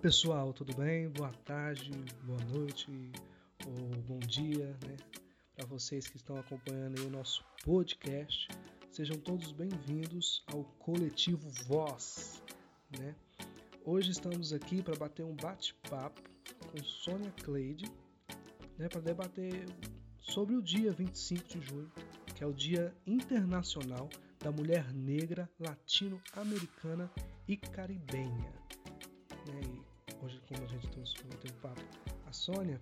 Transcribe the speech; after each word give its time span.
pessoal, 0.00 0.52
tudo 0.52 0.76
bem? 0.76 1.08
Boa 1.08 1.32
tarde, 1.44 1.90
boa 2.22 2.38
noite 2.44 2.88
ou 3.66 3.74
bom 4.02 4.20
dia, 4.20 4.66
né? 4.86 4.96
Para 5.56 5.66
vocês 5.66 6.06
que 6.06 6.16
estão 6.16 6.38
acompanhando 6.38 7.04
o 7.04 7.10
nosso 7.10 7.44
podcast, 7.64 8.46
sejam 8.92 9.18
todos 9.18 9.50
bem-vindos 9.50 10.44
ao 10.46 10.62
Coletivo 10.78 11.50
Voz, 11.66 12.40
né? 12.96 13.12
Hoje 13.84 14.12
estamos 14.12 14.52
aqui 14.52 14.80
para 14.82 14.94
bater 14.94 15.24
um 15.24 15.34
bate-papo 15.34 16.22
com 16.70 16.84
Sônia 16.84 17.32
Cleide, 17.42 17.90
né? 18.78 18.88
Para 18.88 19.00
debater 19.00 19.66
sobre 20.20 20.54
o 20.54 20.62
dia 20.62 20.92
25 20.92 21.48
de 21.48 21.60
junho, 21.60 21.90
que 22.36 22.44
é 22.44 22.46
o 22.46 22.52
Dia 22.52 22.94
Internacional 23.04 24.08
da 24.38 24.52
Mulher 24.52 24.94
Negra 24.94 25.50
Latino-Americana 25.58 27.10
e 27.48 27.56
Caribenha. 27.56 28.52
Né? 29.48 29.77
Hoje, 30.20 30.40
como 30.48 30.64
a 30.64 30.66
gente 30.66 30.88
trouxe 30.88 31.14
o 31.14 31.52
papo, 31.60 31.80
a 32.26 32.32
Sônia, 32.32 32.80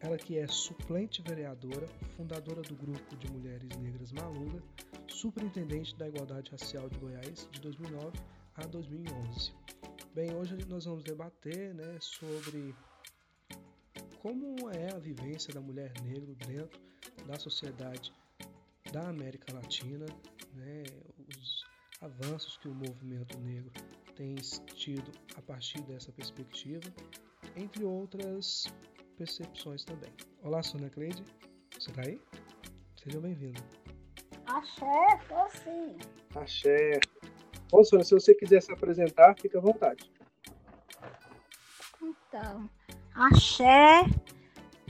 ela 0.00 0.16
que 0.16 0.38
é 0.38 0.46
suplente 0.46 1.20
vereadora, 1.20 1.88
fundadora 2.16 2.62
do 2.62 2.76
Grupo 2.76 3.16
de 3.16 3.30
Mulheres 3.32 3.68
Negras 3.78 4.12
Malunga, 4.12 4.62
superintendente 5.08 5.96
da 5.96 6.06
Igualdade 6.08 6.50
Racial 6.52 6.88
de 6.88 6.98
Goiás 6.98 7.48
de 7.50 7.60
2009 7.60 8.16
a 8.54 8.66
2011. 8.66 9.52
Bem, 10.14 10.34
hoje 10.34 10.56
nós 10.68 10.84
vamos 10.84 11.02
debater 11.02 11.74
né, 11.74 11.98
sobre 12.00 12.74
como 14.20 14.70
é 14.70 14.94
a 14.94 14.98
vivência 14.98 15.52
da 15.52 15.60
mulher 15.60 15.92
negra 16.02 16.32
dentro 16.46 16.80
da 17.26 17.36
sociedade 17.38 18.12
da 18.92 19.08
América 19.08 19.52
Latina, 19.52 20.06
né, 20.54 20.84
os 21.28 21.64
avanços 22.00 22.56
que 22.58 22.68
o 22.68 22.74
movimento 22.74 23.36
negro 23.40 23.72
tem 24.16 24.34
tido 24.74 25.12
a 25.36 25.42
partir 25.42 25.80
dessa 25.82 26.10
perspectiva, 26.10 26.80
entre 27.54 27.84
outras 27.84 28.64
percepções 29.16 29.84
também. 29.84 30.10
Olá, 30.42 30.62
Sônia 30.62 30.88
Cleide, 30.88 31.22
você 31.78 31.90
está 31.90 32.02
aí? 32.02 32.18
Seja 32.96 33.20
bem-vindo. 33.20 33.62
Axé, 34.46 35.20
tô 35.28 35.48
sim. 35.50 35.98
Axé. 36.34 36.98
Bom, 37.70 37.84
Sônia, 37.84 38.04
se 38.04 38.14
você 38.14 38.34
quiser 38.34 38.62
se 38.62 38.72
apresentar, 38.72 39.36
fica 39.38 39.58
à 39.58 39.60
vontade. 39.60 40.10
Então, 42.02 42.70
axé, 43.14 44.02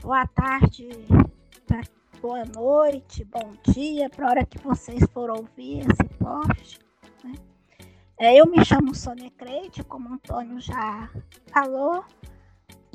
boa 0.01 0.25
tarde, 0.27 0.89
boa 2.21 2.45
noite, 2.45 3.25
bom 3.25 3.57
dia, 3.73 4.09
para 4.09 4.25
a 4.25 4.29
hora 4.29 4.45
que 4.45 4.57
vocês 4.59 5.03
forem 5.11 5.35
ouvir 5.35 5.79
esse 5.79 6.03
post. 6.17 6.79
Né? 7.25 7.33
É, 8.19 8.35
eu 8.35 8.47
me 8.47 8.65
chamo 8.65 8.95
Sônia 8.95 9.29
Creite, 9.29 9.83
como 9.83 10.09
o 10.09 10.13
Antônio 10.13 10.59
já 10.59 11.07
falou. 11.53 12.03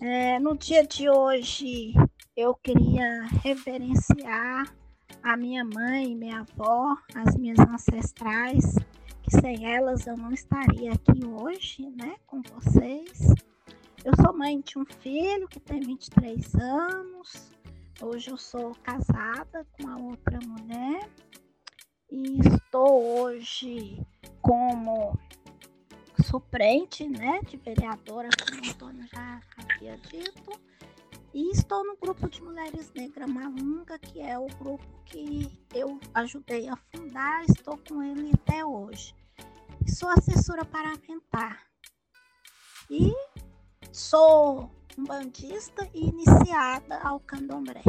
É, 0.01 0.41
no 0.41 0.59
dia 0.59 0.85
de 0.85 1.09
hoje, 1.09 1.95
eu 2.37 2.57
queria 2.57 3.23
reverenciar 3.41 4.75
a 5.23 5.37
minha 5.37 5.65
mãe 5.65 6.17
minha 6.17 6.41
avó, 6.41 6.97
as 7.15 7.37
minhas 7.37 7.61
ancestrais, 7.61 8.75
que 9.23 9.41
sem 9.41 9.73
elas 9.73 10.09
eu 10.09 10.17
não 10.17 10.33
estaria 10.33 10.91
aqui 10.91 11.25
hoje, 11.25 11.89
né, 11.91 12.17
com 12.27 12.43
vocês. 12.43 13.33
Eu 14.05 14.17
sou 14.17 14.37
mãe 14.37 14.61
de 14.61 14.77
um 14.77 14.85
filho 14.85 15.47
que 15.47 15.61
tem 15.61 15.79
23 15.79 16.53
anos. 16.57 17.53
Hoje 18.01 18.29
eu 18.29 18.37
sou 18.37 18.75
casada 18.83 19.65
com 19.71 19.89
a 19.89 19.97
outra 19.99 20.41
mulher 20.45 21.09
e 22.13 22.41
estou 22.41 23.21
hoje 23.21 24.07
como 24.43 25.19
suplente, 26.23 27.09
né, 27.09 27.41
de 27.49 27.57
vereadora, 27.57 28.29
como 28.39 28.61
o 28.61 28.71
Antônio 28.71 29.09
já 29.11 29.41
havia 29.57 29.97
dito. 29.97 30.53
E 31.33 31.51
estou 31.51 31.83
no 31.87 31.97
grupo 31.97 32.29
de 32.29 32.43
Mulheres 32.43 32.93
Negras 32.93 33.31
Malunga, 33.31 33.99
que 33.99 34.21
é 34.21 34.39
o 34.39 34.47
grupo 34.47 34.85
que 35.07 35.51
eu 35.75 35.99
ajudei 36.13 36.69
a 36.69 36.77
fundar, 36.77 37.45
estou 37.47 37.79
com 37.89 38.03
ele 38.03 38.31
até 38.35 38.63
hoje. 38.63 39.15
Sou 39.89 40.11
assessora 40.11 40.67
parlamentar. 40.67 41.63
E 42.91 43.11
sou 43.91 44.71
um 44.99 45.05
bandista 45.05 45.89
e 45.95 46.09
iniciada 46.09 46.99
ao 46.99 47.19
candomblé. 47.21 47.83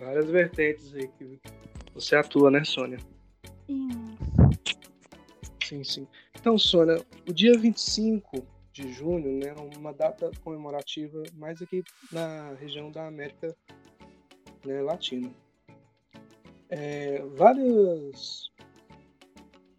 Várias 0.00 0.28
vertentes 0.28 0.92
aí 0.92 1.06
que 1.06 1.40
você 1.94 2.16
atua, 2.16 2.50
né, 2.50 2.64
Sônia? 2.64 2.98
Isso. 3.68 4.14
Sim, 5.64 5.84
sim. 5.84 6.08
Então, 6.38 6.58
Sônia, 6.58 7.04
o 7.28 7.32
dia 7.32 7.56
25 7.56 8.44
de 8.72 8.92
junho, 8.92 9.38
né, 9.38 9.54
é 9.56 9.78
uma 9.78 9.92
data 9.92 10.30
comemorativa 10.42 11.22
mais 11.34 11.62
aqui 11.62 11.82
na 12.12 12.54
região 12.54 12.90
da 12.90 13.06
América 13.06 13.56
né, 14.64 14.82
Latina. 14.82 15.30
É, 16.68 17.22
vários 17.36 18.52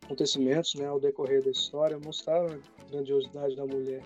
acontecimentos 0.03 0.75
né, 0.75 0.85
ao 0.87 0.99
decorrer 0.99 1.43
da 1.43 1.51
história 1.51 1.99
mostraram 1.99 2.59
a 2.79 2.89
grandiosidade 2.89 3.55
da 3.55 3.65
mulher 3.65 4.01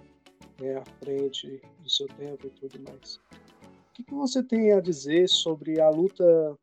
né, 0.59 0.77
à 0.77 0.85
frente 1.03 1.61
do 1.79 1.89
seu 1.89 2.07
tempo 2.07 2.47
e 2.47 2.49
tudo 2.49 2.79
mais. 2.89 3.17
O 3.17 3.93
que, 3.93 4.03
que 4.03 4.13
você 4.13 4.41
tem 4.41 4.71
a 4.73 4.81
dizer 4.81 5.27
sobre 5.29 5.79
a 5.79 5.89
luta 5.89 6.57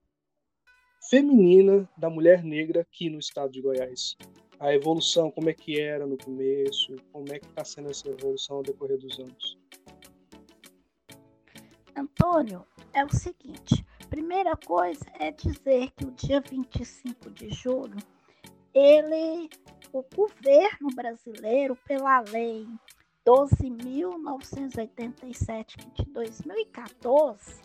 feminina 1.09 1.89
da 1.97 2.11
mulher 2.11 2.43
negra 2.43 2.83
aqui 2.83 3.09
no 3.09 3.19
estado 3.19 3.53
de 3.53 3.63
Goiás? 3.63 4.17
A 4.59 4.75
evolução, 4.75 5.31
como 5.31 5.51
é 5.51 5.53
que 5.53 5.79
era 5.79 6.07
no 6.07 6.17
começo, 6.17 6.97
como 7.13 7.31
é 7.33 7.39
que 7.39 7.47
está 7.47 7.63
sendo 7.65 7.91
essa 7.91 8.09
evolução 8.09 8.57
ao 8.57 8.63
decorrer 8.63 8.99
dos 8.99 9.19
anos? 9.19 9.59
Antônio, 11.95 12.67
é 12.93 13.05
o 13.05 13.15
seguinte, 13.15 13.85
primeira 14.09 14.57
coisa 14.57 15.05
é 15.19 15.31
dizer 15.31 15.91
que 15.91 16.07
o 16.07 16.11
dia 16.11 16.41
25 16.41 17.31
de 17.31 17.51
julho, 17.51 17.99
ele, 18.75 19.51
o 19.93 20.03
governo 20.03 20.89
brasileiro, 20.95 21.77
pela 21.87 22.21
lei 22.21 22.67
12.987 23.27 25.93
de 25.93 26.05
2014, 26.07 27.61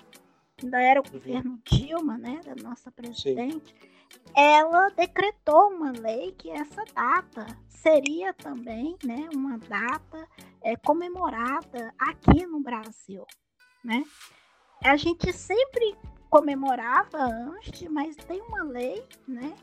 ainda 0.64 0.82
era 0.82 1.02
o 1.02 1.06
uhum. 1.06 1.12
governo 1.12 1.62
Dilma, 1.66 2.18
né, 2.18 2.42
da 2.46 2.56
nossa 2.56 2.92
presidente, 2.92 3.74
Sim. 3.74 4.32
ela 4.36 4.90
decretou 4.90 5.70
uma 5.70 5.92
lei 5.92 6.32
que 6.34 6.50
essa 6.50 6.84
data 6.94 7.46
seria 7.68 8.34
também, 8.34 8.98
né, 9.04 9.28
uma 9.34 9.58
data 9.58 10.28
é, 10.64 10.76
comemorada 10.76 11.94
aqui 11.98 12.46
no 12.46 12.62
Brasil, 12.62 13.26
né? 13.84 14.06
A 14.84 14.96
gente 14.96 15.32
sempre 15.34 15.96
comemorava 16.30 17.18
antes, 17.18 17.88
mas 17.90 18.16
tem 18.16 18.42
uma 18.42 18.64
lei, 18.64 19.04
né, 19.28 19.56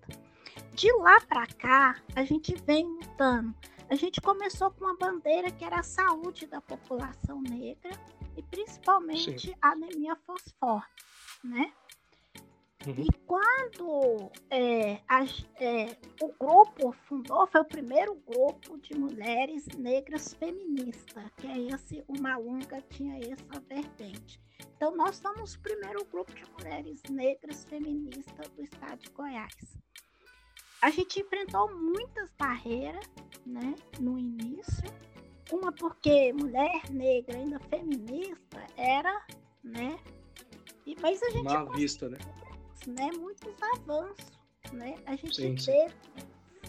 De 0.73 0.91
lá 0.93 1.21
para 1.21 1.47
cá, 1.47 2.01
a 2.15 2.23
gente 2.23 2.55
vem 2.65 2.85
lutando. 2.85 3.55
A 3.89 3.95
gente 3.95 4.19
começou 4.19 4.71
com 4.71 4.85
uma 4.85 4.97
bandeira 4.97 5.51
que 5.51 5.63
era 5.63 5.79
a 5.79 5.83
saúde 5.83 6.47
da 6.47 6.59
população 6.59 7.41
negra, 7.41 7.91
e 8.35 8.43
principalmente 8.43 9.47
Sim. 9.47 9.55
anemia 9.61 10.15
fosfor, 10.25 10.83
né? 11.43 11.71
Uhum. 12.87 12.95
E 12.97 13.11
quando 13.27 14.31
é, 14.49 15.01
a, 15.07 15.23
é, 15.59 15.95
o 16.19 16.33
grupo 16.33 16.91
fundou, 17.07 17.45
foi 17.47 17.61
o 17.61 17.65
primeiro 17.65 18.15
grupo 18.15 18.77
de 18.79 18.97
mulheres 18.97 19.67
negras 19.77 20.33
feministas, 20.33 21.23
que 21.37 21.45
é 21.45 21.59
esse, 21.59 22.03
o 22.07 22.19
Malunga 22.19 22.81
tinha 22.89 23.19
essa 23.19 23.59
vertente. 23.69 24.41
Então, 24.75 24.95
nós 24.95 25.17
somos 25.17 25.53
o 25.53 25.59
primeiro 25.59 26.03
grupo 26.05 26.33
de 26.33 26.43
mulheres 26.53 27.03
negras 27.07 27.63
feministas 27.65 28.49
do 28.49 28.63
estado 28.63 28.97
de 28.97 29.11
Goiás. 29.11 29.77
A 30.81 30.89
gente 30.89 31.19
enfrentou 31.19 31.71
muitas 31.71 32.31
barreiras 32.31 33.05
né, 33.45 33.75
no 33.99 34.17
início. 34.17 34.89
Uma 35.51 35.71
porque 35.71 36.31
mulher 36.33 36.89
negra, 36.89 37.37
ainda 37.37 37.59
feminista, 37.59 38.65
era, 38.77 39.25
né? 39.63 39.99
E, 40.85 40.95
mas 41.01 41.21
a 41.21 41.29
gente. 41.29 41.43
Mal 41.43 41.69
vista, 41.71 42.09
né? 42.09 42.17
né? 42.87 43.09
Muitos 43.17 43.53
avanços, 43.61 44.31
né? 44.71 44.95
A 45.05 45.15
gente 45.15 45.35
sim, 45.35 45.55
teve 45.55 45.63
sim. 45.63 45.89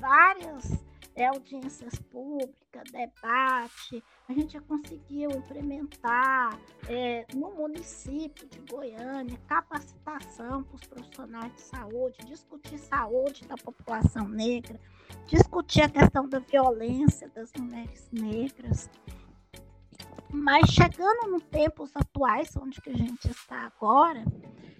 várias 0.00 0.84
é, 1.14 1.26
audiências 1.26 1.94
públicas, 2.10 2.90
debate, 2.90 4.02
a 4.28 4.32
gente 4.32 4.54
já 4.54 4.60
conseguiu 4.62 5.30
implementar 5.30 6.58
é, 6.88 7.26
no 7.34 7.50
município 7.52 8.48
de 8.48 8.58
Goiânia 8.60 9.38
capacitação 9.46 10.62
para 10.62 10.76
os 10.76 10.86
profissionais 10.86 11.54
de 11.54 11.60
saúde, 11.62 12.24
discutir 12.24 12.78
saúde 12.78 13.46
da 13.46 13.56
população 13.56 14.26
negra, 14.28 14.80
discutir 15.26 15.82
a 15.82 15.88
questão 15.88 16.28
da 16.28 16.38
violência 16.38 17.28
das 17.28 17.52
mulheres 17.58 18.08
negras. 18.10 18.88
Mas 20.32 20.70
chegando 20.70 21.30
nos 21.30 21.42
tempos 21.44 21.90
atuais, 21.94 22.56
onde 22.56 22.80
que 22.80 22.88
a 22.88 22.96
gente 22.96 23.28
está 23.30 23.66
agora, 23.66 24.24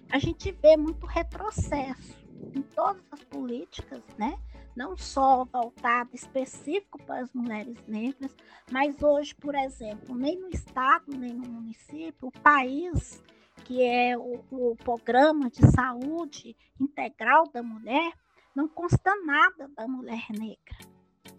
a 0.09 0.17
gente 0.17 0.51
vê 0.51 0.75
muito 0.75 1.05
retrocesso 1.05 2.17
em 2.55 2.61
todas 2.61 3.03
as 3.11 3.23
políticas, 3.23 4.01
né? 4.17 4.37
Não 4.75 4.97
só 4.97 5.45
voltado 5.45 6.11
específico 6.13 7.01
para 7.03 7.21
as 7.21 7.33
mulheres 7.33 7.77
negras, 7.87 8.35
mas 8.71 9.01
hoje, 9.01 9.35
por 9.35 9.55
exemplo, 9.55 10.15
nem 10.15 10.39
no 10.39 10.49
estado, 10.49 11.05
nem 11.15 11.33
no 11.33 11.47
município, 11.47 12.27
o 12.27 12.39
país, 12.41 13.21
que 13.65 13.83
é 13.83 14.17
o, 14.17 14.43
o 14.51 14.75
programa 14.75 15.49
de 15.49 15.65
saúde 15.71 16.55
integral 16.79 17.47
da 17.49 17.61
mulher, 17.61 18.13
não 18.55 18.67
consta 18.67 19.15
nada 19.23 19.67
da 19.69 19.87
mulher 19.87 20.25
negra, 20.29 20.77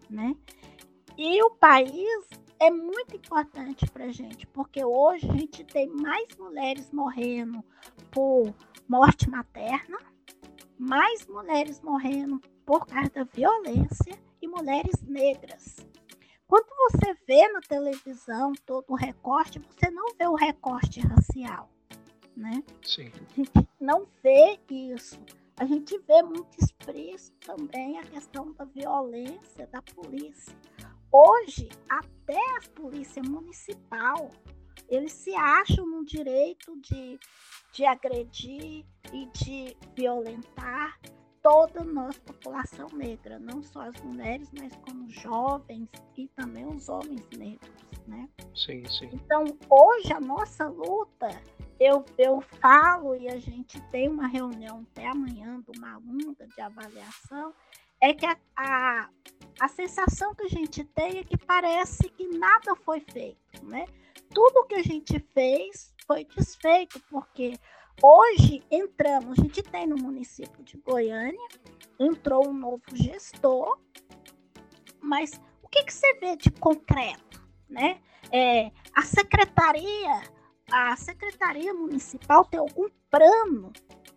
né? 0.08 0.36
E 1.16 1.42
o 1.42 1.50
país 1.50 2.28
é 2.58 2.70
muito 2.70 3.16
importante 3.16 3.86
para 3.90 4.06
a 4.06 4.12
gente, 4.12 4.46
porque 4.48 4.84
hoje 4.84 5.28
a 5.28 5.32
gente 5.32 5.64
tem 5.64 5.88
mais 5.88 6.36
mulheres 6.36 6.90
morrendo 6.92 7.62
por 8.10 8.52
morte 8.88 9.28
materna, 9.28 9.98
mais 10.78 11.26
mulheres 11.26 11.80
morrendo 11.80 12.40
por 12.64 12.86
causa 12.86 13.10
da 13.10 13.24
violência 13.24 14.18
e 14.40 14.48
mulheres 14.48 15.02
negras. 15.02 15.76
Quando 16.46 16.68
você 16.90 17.14
vê 17.26 17.48
na 17.48 17.60
televisão 17.60 18.52
todo 18.66 18.84
o 18.88 18.94
recorte, 18.94 19.58
você 19.58 19.90
não 19.90 20.14
vê 20.16 20.26
o 20.26 20.34
recorte 20.34 21.00
racial, 21.00 21.70
né? 22.36 22.62
Sim. 22.82 23.10
A 23.30 23.34
gente 23.34 23.68
não 23.80 24.06
vê 24.22 24.60
isso. 24.70 25.18
A 25.56 25.64
gente 25.64 25.96
vê 25.98 26.22
muito 26.22 26.58
expresso 26.58 27.32
também 27.40 27.98
a 27.98 28.04
questão 28.04 28.52
da 28.52 28.64
violência 28.64 29.66
da 29.68 29.80
polícia. 29.80 30.54
Hoje, 31.10 31.68
até 31.88 32.40
a 32.56 32.70
polícia 32.74 33.22
municipal, 33.22 34.30
eles 34.88 35.12
se 35.12 35.34
acham 35.34 35.86
no 35.86 36.04
direito 36.04 36.76
de, 36.80 37.18
de 37.72 37.84
agredir 37.84 38.84
e 39.12 39.26
de 39.26 39.76
violentar 39.94 40.98
toda 41.44 41.82
a 41.82 41.84
nossa 41.84 42.18
população 42.20 42.88
negra, 42.88 43.38
não 43.38 43.62
só 43.62 43.82
as 43.82 44.00
mulheres, 44.00 44.50
mas 44.58 44.74
como 44.76 45.10
jovens 45.10 45.90
e 46.16 46.26
também 46.28 46.66
os 46.66 46.88
homens 46.88 47.28
negros, 47.36 47.70
né? 48.06 48.26
Sim, 48.56 48.82
sim. 48.86 49.10
Então, 49.12 49.44
hoje 49.68 50.10
a 50.14 50.20
nossa 50.20 50.66
luta, 50.66 51.28
eu, 51.78 52.02
eu 52.16 52.40
falo 52.40 53.14
e 53.14 53.28
a 53.28 53.38
gente 53.38 53.78
tem 53.90 54.08
uma 54.08 54.26
reunião 54.26 54.86
até 54.90 55.06
amanhã 55.06 55.60
do 55.60 55.78
Malunda 55.78 56.46
de 56.46 56.60
avaliação, 56.62 57.52
é 58.00 58.14
que 58.14 58.24
a, 58.24 58.38
a, 58.56 59.10
a 59.60 59.68
sensação 59.68 60.34
que 60.34 60.44
a 60.44 60.48
gente 60.48 60.82
tem 60.82 61.18
é 61.18 61.24
que 61.24 61.36
parece 61.36 62.08
que 62.08 62.26
nada 62.26 62.74
foi 62.74 63.00
feito, 63.00 63.62
né? 63.66 63.84
Tudo 64.30 64.66
que 64.66 64.76
a 64.76 64.82
gente 64.82 65.18
fez 65.34 65.94
foi 66.06 66.24
desfeito, 66.24 66.98
porque 67.10 67.58
Hoje 68.02 68.62
entramos, 68.70 69.38
a 69.38 69.42
gente 69.42 69.62
tem 69.62 69.86
no 69.86 69.96
município 69.96 70.62
de 70.64 70.76
Goiânia, 70.78 71.48
entrou 71.98 72.48
um 72.48 72.52
novo 72.52 72.82
gestor, 72.92 73.78
mas 75.00 75.40
o 75.62 75.68
que, 75.68 75.84
que 75.84 75.92
você 75.92 76.14
vê 76.14 76.36
de 76.36 76.50
concreto? 76.50 77.42
Né? 77.68 78.00
É, 78.30 78.70
a 78.94 79.02
secretaria, 79.02 80.22
a 80.70 80.96
secretaria 80.96 81.72
municipal 81.72 82.44
tem 82.44 82.60
algum 82.60 82.88
plano 83.10 83.72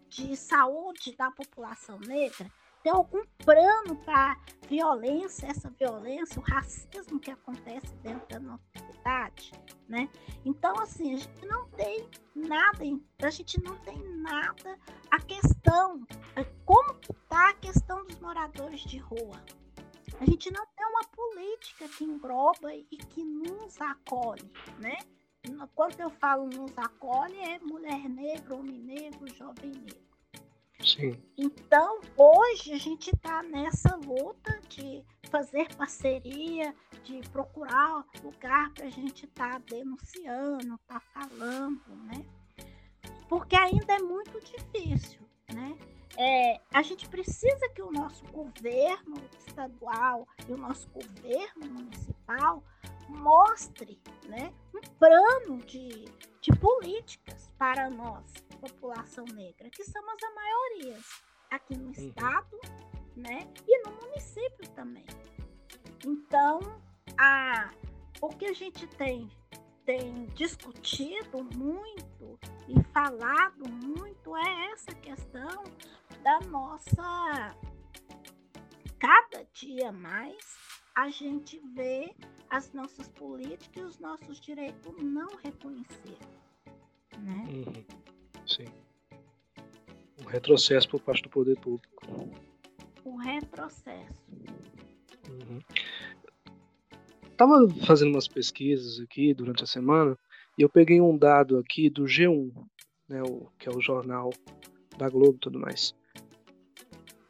de 0.09 0.35
saúde 0.35 1.15
da 1.15 1.31
população 1.31 1.99
negra? 1.99 2.51
Tem 2.87 2.93
algum 2.95 3.21
plano 3.39 3.97
para 4.05 4.37
violência, 4.69 5.47
essa 5.47 5.69
violência, 5.71 6.39
o 6.39 6.41
racismo 6.41 7.19
que 7.19 7.29
acontece 7.29 7.93
dentro 7.97 8.25
da 8.29 8.39
nossa 8.39 8.63
cidade? 8.77 9.51
né? 9.89 10.09
Então, 10.45 10.73
assim, 10.79 11.13
a 11.13 11.17
gente 11.17 11.45
não 11.45 11.67
tem 11.71 12.09
nada, 12.33 12.85
a 13.21 13.29
gente 13.29 13.61
não 13.61 13.75
tem 13.79 14.01
nada. 14.19 14.79
A 15.11 15.19
questão, 15.19 15.99
é 16.37 16.45
como 16.63 16.93
que 16.95 17.11
tá 17.27 17.49
a 17.49 17.53
questão 17.55 18.05
dos 18.05 18.17
moradores 18.21 18.79
de 18.79 18.99
rua? 18.99 19.43
A 20.21 20.25
gente 20.25 20.49
não 20.49 20.65
tem 20.67 20.85
uma 20.85 21.03
política 21.09 21.89
que 21.89 22.05
engloba 22.05 22.73
e 22.73 22.85
que 22.85 23.21
nos 23.21 23.81
acolhe, 23.81 24.49
né? 24.79 24.95
Quando 25.75 25.99
eu 25.99 26.09
falo 26.09 26.47
nos 26.47 26.71
acolhe, 26.77 27.37
é 27.37 27.59
mulher 27.59 28.07
negra, 28.07 28.55
homem 28.55 28.79
negro, 28.79 29.27
jovem 29.35 29.71
negro. 29.71 30.06
Sim. 30.83 31.21
Então, 31.37 31.99
hoje 32.15 32.73
a 32.73 32.77
gente 32.77 33.09
está 33.13 33.41
nessa 33.43 33.95
luta 33.95 34.59
de 34.69 35.03
fazer 35.29 35.73
parceria, 35.75 36.73
de 37.03 37.19
procurar 37.29 38.05
lugar 38.23 38.71
para 38.73 38.85
a 38.85 38.89
gente 38.89 39.25
estar 39.25 39.53
tá 39.53 39.61
denunciando, 39.69 40.75
estar 40.75 40.99
tá 40.99 41.01
falando, 41.13 41.81
né? 42.05 42.25
Porque 43.27 43.55
ainda 43.55 43.93
é 43.93 43.99
muito 43.99 44.39
difícil, 44.41 45.19
né? 45.53 45.77
É, 46.17 46.59
a 46.73 46.81
gente 46.81 47.07
precisa 47.07 47.69
que 47.69 47.81
o 47.81 47.91
nosso 47.91 48.25
governo 48.25 49.17
estadual 49.45 50.27
e 50.47 50.51
o 50.51 50.57
nosso 50.57 50.89
governo 50.89 51.67
municipal 51.69 52.63
mostre 53.07 53.99
né, 54.27 54.51
um 54.73 54.81
plano 54.97 55.57
de, 55.65 56.05
de 56.47 56.57
políticas 56.59 57.51
para 57.57 57.89
nós, 57.89 58.23
população 58.61 59.25
negra, 59.33 59.69
que 59.69 59.83
somos 59.83 60.23
a 60.23 60.33
maioria 60.33 60.97
aqui 61.51 61.75
no 61.75 61.87
uhum. 61.87 61.91
estado 61.91 62.57
né, 63.17 63.51
e 63.67 63.83
no 63.83 63.91
município 63.95 64.69
também. 64.73 65.05
Então, 66.05 66.59
a, 67.19 67.69
o 68.21 68.29
que 68.29 68.45
a 68.45 68.53
gente 68.53 68.87
tem, 68.87 69.29
tem 69.85 70.25
discutido 70.27 71.43
muito 71.53 72.39
e 72.69 72.81
falado 72.93 73.69
muito 73.69 74.37
é 74.37 74.71
essa 74.71 74.93
questão 74.95 75.65
da 76.23 76.39
nossa. 76.47 77.57
Cada 78.97 79.43
dia 79.51 79.91
mais 79.91 80.57
a 80.95 81.09
gente 81.09 81.59
vê 81.75 82.15
as 82.49 82.71
nossas 82.73 83.07
políticas 83.09 83.75
e 83.75 83.81
os 83.81 83.99
nossos 83.99 84.39
direitos 84.39 84.93
não 85.01 85.27
reconhecidos. 85.43 86.27
Né? 87.19 87.43
Uhum. 87.49 87.85
Sim. 88.45 88.65
Um 90.21 90.25
retrocesso 90.25 90.87
por 90.89 91.01
parte 91.01 91.23
do 91.23 91.29
poder 91.29 91.59
público. 91.59 92.29
Um 93.05 93.15
retrocesso. 93.15 94.21
Uhum. 95.29 95.59
Tava 97.35 97.69
fazendo 97.85 98.11
umas 98.11 98.27
pesquisas 98.27 98.99
aqui 98.99 99.33
durante 99.33 99.63
a 99.63 99.67
semana 99.67 100.17
e 100.57 100.61
eu 100.63 100.69
peguei 100.69 100.99
um 100.99 101.17
dado 101.17 101.57
aqui 101.57 101.89
do 101.89 102.05
G1, 102.05 102.51
né, 103.07 103.21
o, 103.21 103.47
que 103.59 103.69
é 103.69 103.71
o 103.71 103.79
jornal 103.79 104.31
da 104.97 105.07
Globo 105.07 105.35
e 105.35 105.39
tudo 105.39 105.59
mais. 105.59 105.93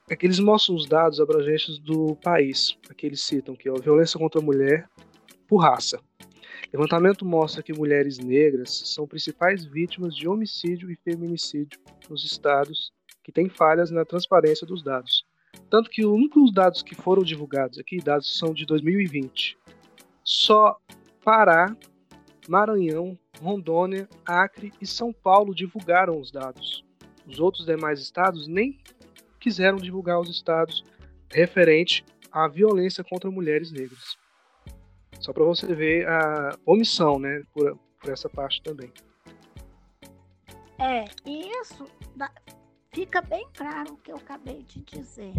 É 0.10 0.16
que 0.16 0.26
eles 0.26 0.40
mostram 0.40 0.76
os 0.76 0.88
dados 0.88 1.20
abrangentes 1.20 1.78
do 1.80 2.16
país. 2.24 2.78
Aqui 2.90 3.06
eles 3.06 3.22
citam 3.22 3.56
que 3.56 3.68
a 3.68 3.74
violência 3.74 4.18
contra 4.18 4.40
a 4.40 4.44
mulher 4.44 4.90
por 5.48 5.58
raça. 5.58 6.00
Levantamento 6.72 7.26
mostra 7.26 7.64
que 7.64 7.74
mulheres 7.74 8.18
negras 8.18 8.82
são 8.86 9.08
principais 9.08 9.64
vítimas 9.64 10.16
de 10.16 10.28
homicídio 10.28 10.92
e 10.92 10.96
feminicídio 10.96 11.80
nos 12.10 12.26
estados 12.26 12.92
que 13.24 13.32
têm 13.32 13.50
falhas 13.50 13.90
na 13.90 14.04
transparência 14.04 14.68
dos 14.68 14.84
dados. 14.84 15.26
Tanto 15.70 15.90
que 15.90 16.06
os 16.06 16.12
únicos 16.12 16.54
dados 16.54 16.82
que 16.82 16.96
foram 16.96 17.24
divulgados 17.24 17.78
aqui, 17.80 17.98
dados 17.98 18.38
são 18.38 18.54
de 18.54 18.66
2020. 18.66 19.58
Só 20.24 20.78
Pará, 21.24 21.76
Maranhão, 22.48 23.18
Rondônia, 23.42 24.08
Acre 24.26 24.72
e 24.82 24.88
São 24.88 25.12
Paulo 25.12 25.54
divulgaram 25.54 26.20
os 26.20 26.32
dados. 26.32 26.86
os 27.26 27.40
outros 27.40 27.66
demais 27.66 28.00
estados 28.00 28.48
nem 28.48 28.78
quiseram 29.40 29.78
divulgar 29.78 30.20
os 30.20 30.30
estados 30.30 30.84
referente 31.30 32.06
à 32.32 32.48
violência 32.48 33.04
contra 33.04 33.30
mulheres 33.30 33.72
negras. 33.72 34.18
Só 35.20 35.34
para 35.34 35.44
você 35.44 35.74
ver 35.74 36.08
a 36.08 36.58
omissão, 36.66 37.20
né, 37.20 37.44
por, 37.54 37.78
por 38.00 38.12
essa 38.12 38.30
parte 38.30 38.62
também. 38.62 38.92
É, 40.80 41.06
isso 41.26 41.86
fica 42.92 43.22
bem 43.22 43.48
claro 43.56 43.94
o 43.94 43.98
que 43.98 44.12
eu 44.12 44.18
acabei 44.18 44.64
de 44.64 44.82
dizer. 44.82 45.34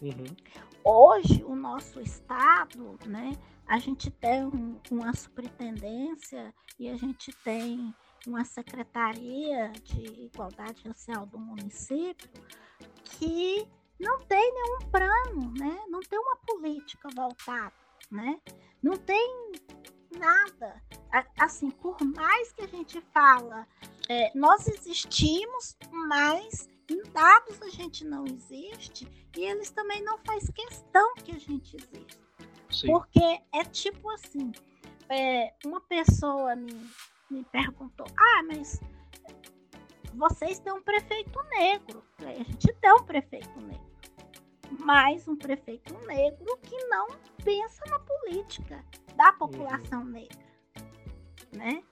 Uhum. 0.00 0.36
Hoje, 0.84 1.44
o 1.44 1.54
nosso 1.54 2.00
Estado, 2.00 2.98
né, 3.06 3.32
a 3.66 3.78
gente 3.78 4.10
tem 4.10 4.44
um, 4.44 4.78
uma 4.90 5.14
superintendência 5.14 6.52
e 6.78 6.88
a 6.88 6.96
gente 6.96 7.32
tem 7.44 7.94
uma 8.26 8.44
secretaria 8.44 9.70
de 9.84 10.24
igualdade 10.24 10.82
racial 10.86 11.26
do 11.26 11.38
município 11.38 12.30
que 13.04 13.66
não 13.98 14.18
tem 14.20 14.52
nenhum 14.52 14.90
plano, 14.90 15.52
né? 15.56 15.84
Não 15.88 16.00
tem 16.00 16.18
uma 16.18 16.36
política 16.36 17.08
voltada, 17.14 17.72
né? 18.12 18.38
Não 18.82 18.96
tem 18.96 19.52
nada. 20.16 20.80
Assim, 21.38 21.70
por 21.70 21.96
mais 22.04 22.52
que 22.52 22.62
a 22.62 22.68
gente 22.68 23.00
fala, 23.12 23.66
é, 24.08 24.30
nós 24.34 24.68
existimos, 24.68 25.76
mas 25.90 26.68
em 26.90 27.02
dados 27.10 27.60
a 27.62 27.70
gente 27.70 28.04
não 28.04 28.24
existe 28.26 29.08
e 29.36 29.44
eles 29.44 29.70
também 29.70 30.02
não 30.02 30.18
faz 30.18 30.48
questão 30.50 31.14
que 31.16 31.32
a 31.32 31.38
gente 31.38 31.76
exista. 31.76 32.22
Sim. 32.70 32.86
Porque 32.86 33.40
é 33.52 33.64
tipo 33.64 34.08
assim, 34.10 34.52
é, 35.08 35.54
uma 35.64 35.80
pessoa 35.80 36.54
me, 36.56 36.90
me 37.30 37.44
perguntou, 37.44 38.06
ah, 38.16 38.42
mas 38.44 38.80
vocês 40.14 40.58
têm 40.58 40.72
um 40.72 40.82
prefeito 40.82 41.38
negro. 41.50 42.04
A 42.18 42.42
gente 42.44 42.72
tem 42.74 42.92
um 42.92 43.04
prefeito 43.04 43.60
negro. 43.60 43.92
Mas 44.78 45.28
um 45.28 45.36
prefeito 45.36 45.94
negro 46.06 46.56
que 46.62 46.76
não 46.84 47.08
pensa 47.44 47.84
na 47.86 47.98
política 47.98 48.84
da 49.16 49.32
população 49.32 50.02
uhum. 50.02 50.10
negra. 50.10 50.52
Né? 51.52 51.82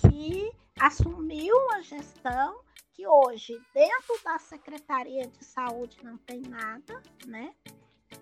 Que 0.00 0.52
assumiu 0.78 1.56
uma 1.56 1.82
gestão 1.82 2.60
que 2.92 3.06
hoje, 3.06 3.60
dentro 3.72 4.20
da 4.24 4.38
Secretaria 4.38 5.26
de 5.26 5.44
Saúde, 5.44 5.98
não 6.02 6.16
tem 6.18 6.40
nada, 6.40 7.00
né? 7.26 7.54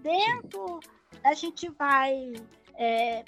Dentro, 0.01 0.81
a 1.25 1.33
gente 1.33 1.69
vai. 1.71 2.35
É, 2.75 3.25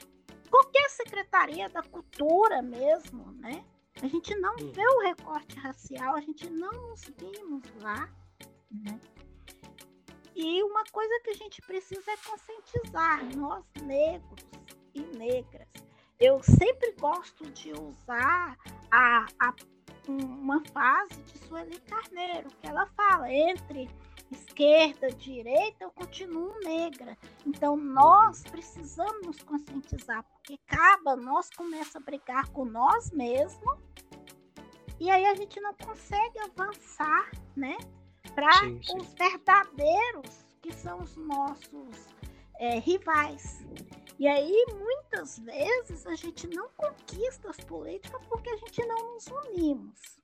qualquer 0.50 0.90
secretaria 0.90 1.68
da 1.70 1.82
cultura 1.82 2.60
mesmo, 2.60 3.32
né? 3.32 3.64
A 4.02 4.06
gente 4.06 4.34
não 4.36 4.54
hum. 4.56 4.72
vê 4.72 4.86
o 4.86 5.00
recorte 5.00 5.58
racial, 5.58 6.14
a 6.14 6.20
gente 6.20 6.48
não 6.50 6.70
nos 6.90 7.02
vimos 7.16 7.62
lá, 7.80 8.08
né? 8.70 9.00
E 10.40 10.62
uma 10.62 10.84
coisa 10.92 11.20
que 11.24 11.30
a 11.30 11.34
gente 11.34 11.60
precisa 11.62 12.12
é 12.12 12.16
conscientizar, 12.16 13.36
nós 13.36 13.64
negros 13.82 14.46
e 14.94 15.00
negras. 15.18 15.66
Eu 16.20 16.40
sempre 16.44 16.92
gosto 16.92 17.50
de 17.50 17.72
usar 17.72 18.56
a, 18.88 19.26
a 19.40 19.52
uma 20.06 20.64
fase 20.66 21.20
de 21.22 21.38
Sueli 21.38 21.80
Carneiro, 21.80 22.50
que 22.60 22.68
ela 22.68 22.86
fala 22.86 23.28
entre 23.32 23.90
esquerda, 24.30 25.10
direita, 25.10 25.82
eu 25.82 25.90
continuo 25.90 26.56
negra. 26.60 27.18
Então 27.44 27.76
nós 27.76 28.44
precisamos 28.44 29.26
nos 29.26 29.42
conscientizar, 29.42 30.22
porque 30.22 30.56
acaba, 30.68 31.16
nós 31.16 31.50
começa 31.50 31.98
a 31.98 32.00
brigar 32.00 32.48
com 32.50 32.64
nós 32.64 33.10
mesmos 33.10 33.76
e 35.00 35.10
aí 35.10 35.26
a 35.26 35.34
gente 35.34 35.60
não 35.60 35.74
consegue 35.74 36.38
avançar, 36.38 37.28
né? 37.56 37.76
Para 38.38 38.68
os 38.96 39.14
verdadeiros 39.14 40.46
que 40.62 40.72
são 40.72 41.02
os 41.02 41.16
nossos 41.16 42.06
é, 42.60 42.78
rivais. 42.78 43.66
E 44.16 44.28
aí, 44.28 44.64
muitas 44.76 45.40
vezes, 45.40 46.06
a 46.06 46.14
gente 46.14 46.46
não 46.46 46.68
conquista 46.76 47.50
as 47.50 47.56
políticas 47.56 48.24
porque 48.28 48.48
a 48.50 48.56
gente 48.58 48.86
não 48.86 49.14
nos 49.14 49.26
unimos. 49.26 50.20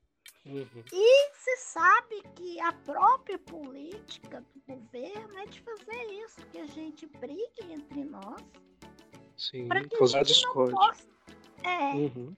Uhum. 0.47 0.85
E 0.93 1.31
se 1.33 1.57
sabe 1.57 2.23
que 2.37 2.61
a 2.61 2.73
própria 2.73 3.37
política 3.37 4.41
do 4.43 4.75
governo 4.77 5.37
é 5.39 5.47
de 5.47 5.61
fazer 5.63 6.05
isso, 6.25 6.47
que 6.53 6.59
a 6.59 6.67
gente 6.67 7.07
brigue 7.19 7.73
entre 7.73 8.05
nós. 8.05 8.41
Sim, 9.37 9.67
para 9.67 9.83
que 9.83 9.97
a 10.01 10.07
gente 10.07 10.47
não 10.47 10.69
possa, 10.71 11.05
é, 11.65 11.95
uhum. 11.97 12.33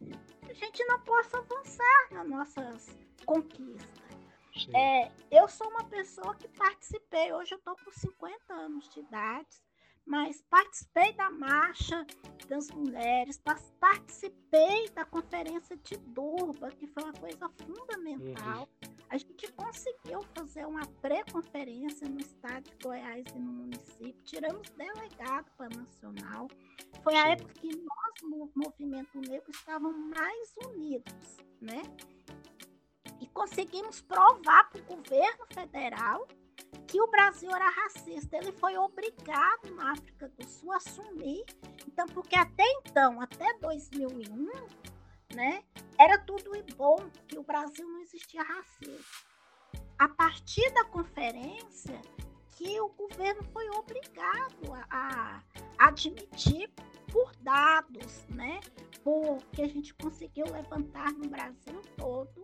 a 0.49 0.53
gente 0.55 0.83
não 0.87 1.01
possa 1.01 1.37
avançar 1.37 2.09
nas 2.13 2.27
nossas 2.27 2.99
conquistas. 3.27 4.06
É, 4.75 5.11
eu 5.31 5.49
sou 5.49 5.69
uma 5.69 5.85
pessoa 5.85 6.35
que 6.35 6.49
participei, 6.49 7.33
hoje 7.33 7.53
eu 7.53 7.59
estou 7.59 7.77
com 7.77 7.91
50 7.91 8.55
anos 8.55 8.89
de 8.89 9.01
idade, 9.01 9.63
mas 10.07 10.41
participei 10.49 11.13
da 11.13 11.31
marcha 11.31 12.07
das 12.49 12.71
mulheres, 12.71 13.41
participei 13.79 14.89
da 14.91 15.05
conferência 15.05 15.77
de 15.77 15.97
Durba, 15.97 16.71
que 16.71 16.87
foi 16.87 17.03
uma 17.03 17.13
coisa 17.13 17.49
fundamental. 17.49 18.69
Uhum. 18.83 18.97
A 19.11 19.19
gente 19.19 19.53
conseguiu 19.53 20.23
fazer 20.35 20.65
uma 20.67 20.87
pré-conferência 21.03 22.09
no 22.09 22.21
estado 22.21 22.71
de 22.71 22.77
Goiás 22.83 23.25
e 23.35 23.39
no 23.39 23.53
município, 23.53 24.23
tiramos 24.25 24.71
delegado 24.71 25.51
para 25.57 25.77
nacional. 25.77 26.49
Foi 27.03 27.15
a 27.15 27.29
época 27.29 27.53
que 27.55 27.69
nós, 27.69 28.23
no 28.23 28.51
movimento 28.55 29.19
negro, 29.21 29.51
estávamos 29.51 30.17
mais 30.17 30.55
unidos, 30.67 31.37
né? 31.61 31.83
E 33.37 33.39
conseguimos 33.39 34.01
provar 34.01 34.71
para 34.71 34.81
o 34.81 34.85
governo 34.85 35.45
federal 35.53 36.27
que 36.89 36.99
o 37.01 37.07
Brasil 37.07 37.51
era 37.55 37.69
racista. 37.69 38.39
Ele 38.39 38.51
foi 38.51 38.79
obrigado 38.79 39.75
na 39.75 39.93
África 39.93 40.27
do 40.29 40.49
Sul 40.49 40.73
a 40.73 40.77
assumir. 40.77 41.45
Então, 41.87 42.07
porque 42.07 42.35
até 42.35 42.65
então, 42.81 43.21
até 43.21 43.53
2001, 43.59 44.51
né, 45.35 45.63
era 45.99 46.19
tudo 46.19 46.51
bom, 46.77 46.97
que 47.29 47.39
o 47.39 47.43
Brasil 47.43 47.87
não 47.87 48.01
existia 48.01 48.43
racismo. 48.43 49.05
A 49.99 50.09
partir 50.09 50.73
da 50.73 50.85
conferência, 50.85 52.01
que 52.57 52.81
o 52.81 52.89
governo 52.89 53.43
foi 53.53 53.69
obrigado 53.69 54.73
a, 54.89 55.43
a 55.79 55.89
admitir 55.89 56.73
por 57.13 57.37
dados, 57.37 58.25
né, 58.31 58.61
por 59.05 59.43
que 59.53 59.61
a 59.61 59.69
gente 59.69 59.93
conseguiu 59.95 60.47
levantar 60.47 61.13
no 61.13 61.29
Brasil 61.29 61.83
todo, 61.97 62.43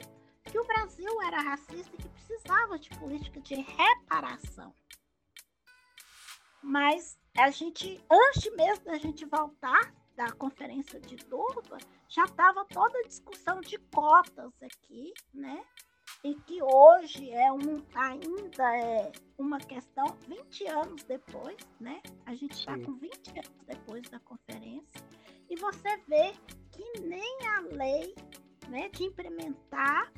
que 0.52 0.58
o 0.58 0.66
Brasil 0.66 1.22
era 1.22 1.40
racista 1.40 1.96
e 1.96 2.02
que 2.02 2.08
precisava 2.10 2.78
de 2.78 2.90
política 2.90 3.40
de 3.40 3.54
reparação. 3.54 4.74
Mas 6.62 7.18
a 7.38 7.50
gente, 7.50 7.98
antes 8.10 8.54
mesmo 8.54 8.84
da 8.84 8.98
gente 8.98 9.24
voltar 9.24 9.94
da 10.14 10.30
conferência 10.32 11.00
de 11.00 11.16
Durban, 11.16 11.78
já 12.06 12.24
estava 12.24 12.66
toda 12.66 12.98
a 12.98 13.08
discussão 13.08 13.62
de 13.62 13.78
cotas 13.94 14.52
aqui, 14.62 15.14
né? 15.32 15.64
E 16.22 16.34
que 16.34 16.62
hoje 16.62 17.30
é 17.30 17.50
um, 17.50 17.82
ainda 17.94 18.76
é 18.76 19.10
uma 19.38 19.58
questão 19.58 20.04
20 20.28 20.66
anos 20.66 21.02
depois, 21.04 21.56
né? 21.80 22.02
A 22.26 22.34
gente 22.34 22.52
está 22.52 22.78
com 22.78 22.92
20 22.92 23.30
anos 23.30 23.64
depois 23.66 24.02
da 24.10 24.20
conferência, 24.20 25.02
e 25.48 25.56
você 25.56 25.96
vê 26.06 26.34
que 26.70 27.00
nem 27.00 27.38
a 27.48 27.60
lei 27.74 28.14
né, 28.68 28.90
de 28.90 29.04
implementar 29.04 30.12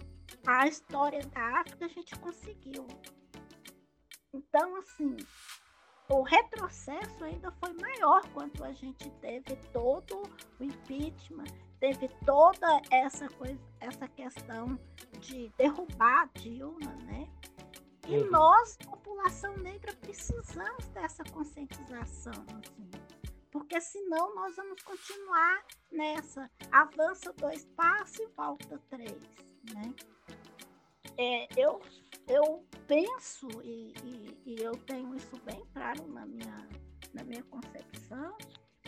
a 0.47 0.67
história 0.67 1.25
da 1.27 1.61
África 1.61 1.85
a 1.85 1.89
gente 1.89 2.19
conseguiu. 2.19 2.87
Então, 4.33 4.77
assim, 4.77 5.17
o 6.09 6.23
retrocesso 6.23 7.25
ainda 7.25 7.51
foi 7.53 7.73
maior 7.75 8.23
quando 8.33 8.63
a 8.63 8.73
gente 8.73 9.09
teve 9.21 9.57
todo 9.73 10.23
o 10.61 10.65
impeachment, 10.65 11.45
teve 11.81 12.09
toda 12.27 12.81
essa 12.91 13.29
coisa, 13.29 13.59
essa 13.81 14.07
questão 14.09 14.79
de 15.21 15.51
derrubar 15.57 16.23
a 16.23 16.39
Dilma, 16.39 16.95
né? 17.05 17.29
E 18.07 18.19
uhum. 18.19 18.31
nós, 18.31 18.77
população 18.85 19.57
negra, 19.59 19.95
precisamos 19.95 20.87
dessa 20.89 21.25
conscientização, 21.25 22.45
assim, 22.59 22.91
porque 23.51 23.81
senão 23.81 24.35
nós 24.35 24.57
vamos 24.57 24.83
continuar 24.83 25.65
nessa 25.91 26.51
avança 26.71 27.33
dois 27.33 27.65
passos 27.77 28.19
e 28.19 28.27
volta 28.37 28.79
três, 28.91 29.23
né? 29.73 29.95
é, 31.17 31.49
eu, 31.57 31.81
eu 32.27 32.65
penso 32.87 33.49
e, 33.63 33.95
e, 34.03 34.43
e, 34.47 34.63
eu 34.63 34.77
tenho 34.79 35.15
isso 35.15 35.37
bem 35.45 35.65
claro 35.73 36.07
na 36.09 36.27
minha, 36.27 36.69
na 37.13 37.25
minha 37.25 37.43
concepção, 37.45 38.37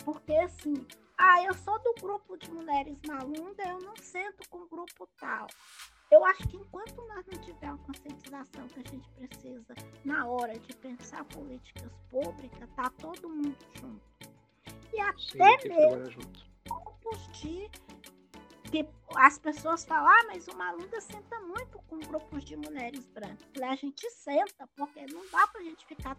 porque 0.04 0.34
assim, 0.34 0.86
ah, 1.18 1.42
eu 1.44 1.54
sou 1.54 1.78
do 1.82 1.94
grupo 2.00 2.36
de 2.36 2.50
mulheres 2.50 2.98
malunda, 3.06 3.62
eu 3.66 3.80
não 3.80 3.94
sento 3.96 4.48
com 4.48 4.58
o 4.58 4.68
grupo 4.68 5.08
tal. 5.18 5.46
Eu 6.10 6.24
acho 6.24 6.46
que 6.48 6.56
enquanto 6.56 6.94
nós 7.08 7.26
não 7.26 7.40
tivermos 7.40 7.80
a 7.80 7.84
conscientização 7.86 8.68
que 8.68 8.80
a 8.80 8.90
gente 8.90 9.08
precisa 9.10 9.74
na 10.04 10.26
hora 10.26 10.56
de 10.56 10.76
pensar 10.76 11.24
políticas 11.24 11.90
públicas, 12.10 12.68
tá 12.76 12.90
todo 12.90 13.28
mundo 13.28 13.56
junto. 13.80 14.00
E 14.92 15.00
até 15.00 15.58
Sim, 15.58 15.68
mesmo 15.68 16.20
grupos 16.64 17.28
de 17.32 17.68
que 18.70 18.84
as 19.14 19.38
pessoas 19.38 19.84
falam, 19.84 20.08
ah, 20.08 20.24
mas 20.26 20.48
o 20.48 20.56
Malunda 20.56 21.00
senta 21.00 21.38
muito 21.40 21.78
com 21.86 21.98
grupos 21.98 22.44
de 22.44 22.56
mulheres 22.56 23.06
brancas. 23.06 23.46
A 23.62 23.74
gente 23.76 24.10
senta, 24.10 24.68
porque 24.76 25.06
não 25.12 25.22
dá 25.30 25.46
para 25.46 25.60
a 25.60 25.64
gente 25.64 25.86
ficar 25.86 26.16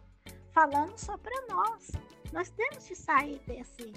falando 0.53 0.97
só 0.97 1.17
para 1.17 1.45
nós. 1.47 1.91
Nós 2.31 2.49
temos 2.49 2.87
que 2.87 2.95
sair 2.95 3.39
desse, 3.45 3.93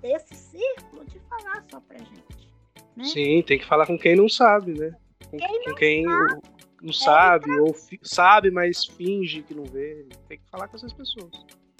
desse 0.00 0.34
círculo 0.34 1.04
de 1.04 1.20
falar 1.20 1.64
só 1.70 1.80
para 1.80 1.98
gente. 1.98 2.52
Né? 2.96 3.04
Sim, 3.04 3.42
tem 3.42 3.58
que 3.58 3.66
falar 3.66 3.86
com 3.86 3.98
quem 3.98 4.16
não 4.16 4.28
sabe, 4.28 4.78
né? 4.78 4.94
Com 5.30 5.38
quem, 5.38 5.64
com 5.64 5.74
quem 5.74 6.04
sabe, 6.04 6.42
não 6.82 6.92
sabe 6.92 7.50
é, 7.50 7.60
ou 7.60 7.74
sabe, 8.02 8.50
mas 8.50 8.84
finge 8.84 9.42
que 9.42 9.54
não 9.54 9.64
vê. 9.64 10.06
Tem 10.28 10.38
que 10.38 10.50
falar 10.50 10.68
com 10.68 10.76
essas 10.76 10.92
pessoas. 10.92 11.32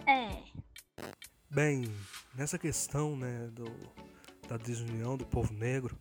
É. 0.07 0.43
Bem, 1.51 1.85
nessa 2.35 2.59
questão, 2.59 3.15
né, 3.15 3.51
do, 3.53 3.67
da 4.53 4.59
desunião 4.59 5.17
do 5.17 5.25
povo 5.25 5.51
negro, 5.55 5.99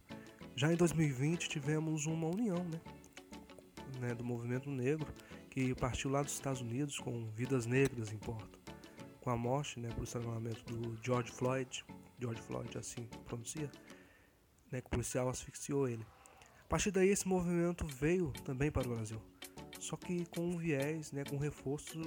já 0.58 0.74
em 0.74 0.76
2020 0.76 1.48
tivemos 1.48 2.06
uma 2.06 2.28
união, 2.28 2.62
né, 2.66 2.82
né, 4.02 4.14
do 4.14 4.26
movimento 4.26 4.70
negro 4.70 5.08
que 5.50 5.74
partiu 5.76 6.10
lá 6.10 6.22
dos 6.22 6.34
Estados 6.34 6.60
Unidos 6.60 7.00
com 7.00 7.30
vidas 7.32 7.66
negras 7.66 8.12
importam, 8.12 8.60
com 9.22 9.30
a 9.30 9.38
morte, 9.38 9.80
né, 9.80 9.88
por 9.96 10.04
estrangulamento 10.04 10.66
do 10.66 11.02
George 11.02 11.32
Floyd, 11.32 11.86
George 12.20 12.42
Floyd 12.42 12.78
assim 12.78 13.08
pronuncia, 13.24 13.72
né, 14.70 14.82
que 14.82 14.88
o 14.88 14.90
policial 14.90 15.30
asfixiou 15.30 15.88
ele. 15.88 16.06
A 16.60 16.68
partir 16.68 16.92
daí 16.92 17.08
esse 17.08 17.26
movimento 17.26 17.86
veio 17.86 18.34
também 18.44 18.70
para 18.70 18.86
o 18.86 18.94
Brasil, 18.94 19.22
só 19.80 19.96
que 19.96 20.26
com 20.26 20.42
um 20.42 20.58
viés, 20.58 21.14
né, 21.14 21.24
com 21.24 21.38
um 21.38 21.40
reforço 21.40 22.02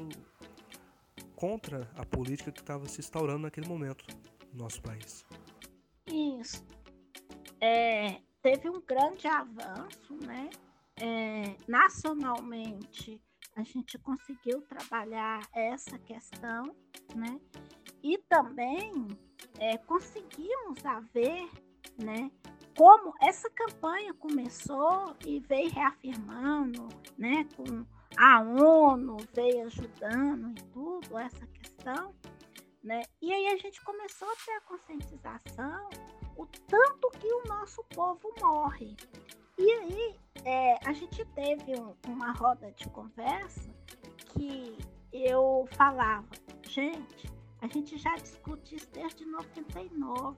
contra 1.35 1.91
a 1.97 2.05
política 2.05 2.53
que 2.53 2.61
estava 2.61 2.87
se 2.87 3.01
instaurando 3.01 3.41
naquele 3.41 3.67
momento 3.67 4.05
no 4.53 4.65
nosso 4.65 4.83
país. 4.83 5.25
É, 7.61 8.21
teve 8.43 8.69
um 8.69 8.81
grande 8.81 9.27
avanço, 9.27 10.15
né? 10.23 10.51
É, 10.97 11.57
nacionalmente, 11.67 13.21
a 13.57 13.63
gente 13.63 13.99
conseguiu 13.99 14.63
trabalhar 14.63 15.41
essa 15.53 15.99
questão, 15.99 16.75
né? 17.15 17.41
E 18.03 18.19
também 18.19 19.09
é, 19.59 19.79
conseguimos 19.79 20.85
haver, 20.85 21.49
né? 22.03 22.31
Como 22.77 23.15
essa 23.23 23.49
campanha 23.51 24.13
começou 24.15 25.17
e 25.25 25.41
veio 25.41 25.71
reafirmando, 25.71 26.89
né? 27.17 27.47
Com 27.57 27.87
a 28.17 28.41
ONU 28.41 29.17
veio 29.33 29.67
ajudando 29.67 30.51
e 30.51 30.63
tudo, 30.73 31.19
essa 31.19 31.47
questão, 31.47 32.15
né? 32.83 33.03
E 33.23 33.33
aí 33.33 33.47
a 33.49 33.57
gente 33.57 33.83
começou 33.83 34.29
a 34.29 34.37
ter 34.45 34.53
a 34.53 34.61
conscientização 34.63 35.89
o 36.37 36.47
tanto 36.47 37.11
que 37.19 37.27
o 37.27 37.45
nosso 37.47 37.83
povo 37.85 38.33
morre. 38.41 38.97
E 39.59 39.71
aí 39.71 40.17
é, 40.45 40.79
a 40.89 40.93
gente 40.93 41.25
teve 41.27 41.79
um, 41.79 41.95
uma 42.09 42.33
roda 42.33 42.71
de 42.73 42.89
conversa 42.91 43.71
que 44.33 44.77
eu 45.13 45.69
falava, 45.73 46.29
gente, 46.69 47.33
a 47.61 47.67
gente 47.69 47.97
já 47.97 48.15
discute 48.17 48.75
isso 48.75 48.91
desde 48.93 49.25
99, 49.25 50.37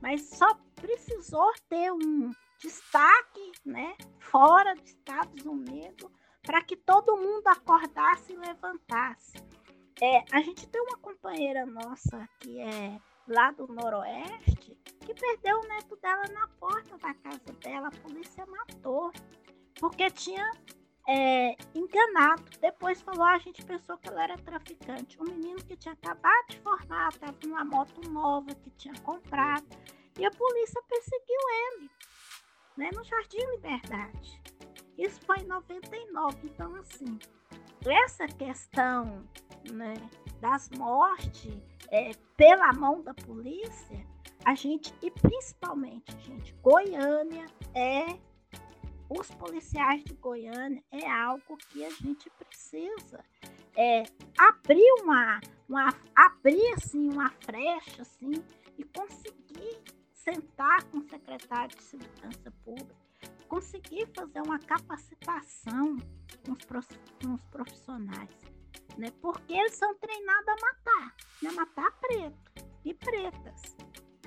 mas 0.00 0.28
só 0.30 0.46
precisou 0.76 1.52
ter 1.68 1.92
um 1.92 2.30
destaque 2.60 3.52
né, 3.64 3.94
fora 4.18 4.74
dos 4.74 4.90
Estados 4.90 5.44
Unidos 5.44 6.10
para 6.42 6.62
que 6.62 6.76
todo 6.76 7.16
mundo 7.16 7.46
acordasse 7.46 8.32
e 8.32 8.36
levantasse. 8.36 9.36
É, 10.00 10.24
a 10.32 10.40
gente 10.40 10.66
tem 10.68 10.80
uma 10.80 10.96
companheira 10.96 11.66
nossa 11.66 12.28
que 12.40 12.60
é 12.60 12.98
lá 13.28 13.50
do 13.50 13.66
Noroeste 13.66 14.78
que 15.08 15.14
perdeu 15.14 15.60
o 15.60 15.68
neto 15.68 15.96
dela 15.96 16.24
na 16.32 16.48
porta 16.60 16.98
da 16.98 17.14
casa 17.14 17.52
dela. 17.62 17.88
A 17.88 18.02
polícia 18.02 18.44
matou 18.46 19.10
porque 19.80 20.10
tinha 20.10 20.50
é, 21.08 21.56
enganado. 21.74 22.44
Depois 22.60 23.00
falou, 23.00 23.24
a 23.24 23.38
gente 23.38 23.64
pensou 23.64 23.96
que 23.96 24.08
ela 24.08 24.24
era 24.24 24.36
traficante. 24.36 25.18
Um 25.18 25.24
menino 25.24 25.64
que 25.64 25.76
tinha 25.76 25.94
acabado 25.94 26.48
de 26.50 26.60
formar, 26.60 27.08
estava 27.08 27.34
numa 27.44 27.64
moto 27.64 28.06
nova 28.10 28.54
que 28.54 28.70
tinha 28.72 28.94
comprado. 29.00 29.66
E 30.18 30.26
a 30.26 30.30
polícia 30.30 30.82
perseguiu 30.88 31.40
ele, 31.50 31.90
né, 32.76 32.90
no 32.94 33.02
Jardim 33.04 33.38
Liberdade. 33.52 34.42
Isso 34.98 35.20
foi 35.22 35.38
em 35.38 35.46
99. 35.46 36.36
Então, 36.44 36.74
assim, 36.74 37.18
essa 37.86 38.26
questão 38.26 39.26
né, 39.72 39.94
das 40.40 40.68
mortes 40.70 41.77
é, 41.90 42.12
pela 42.36 42.72
mão 42.72 43.02
da 43.02 43.14
polícia, 43.14 44.06
a 44.44 44.54
gente, 44.54 44.94
e 45.02 45.10
principalmente, 45.10 46.16
gente, 46.20 46.54
Goiânia 46.62 47.46
é. 47.74 48.18
Os 49.10 49.30
policiais 49.30 50.04
de 50.04 50.12
Goiânia 50.12 50.84
é 50.92 51.10
algo 51.10 51.56
que 51.70 51.82
a 51.82 51.88
gente 51.88 52.28
precisa 52.28 53.24
é, 53.74 54.02
abrir 54.36 54.92
uma, 55.00 55.40
uma 55.66 55.94
abrir 56.14 56.74
assim 56.74 57.08
uma 57.08 57.30
frecha 57.30 58.02
assim 58.02 58.44
e 58.76 58.84
conseguir 58.84 59.80
sentar 60.12 60.84
com 60.90 60.98
o 60.98 61.08
secretário 61.08 61.74
de 61.74 61.82
segurança 61.82 62.52
pública 62.62 63.08
conseguir 63.48 64.06
fazer 64.14 64.40
uma 64.42 64.58
capacitação 64.58 65.96
com 66.44 66.52
os, 66.52 66.64
com 67.20 67.34
os 67.34 67.42
profissionais, 67.46 68.30
né? 68.96 69.12
Porque 69.20 69.52
eles 69.52 69.74
são 69.74 69.94
treinados 69.96 70.48
a 70.48 70.56
matar, 70.60 71.16
né? 71.42 71.50
Matar 71.52 71.90
preto 72.00 72.38
e 72.84 72.94
pretas, 72.94 73.76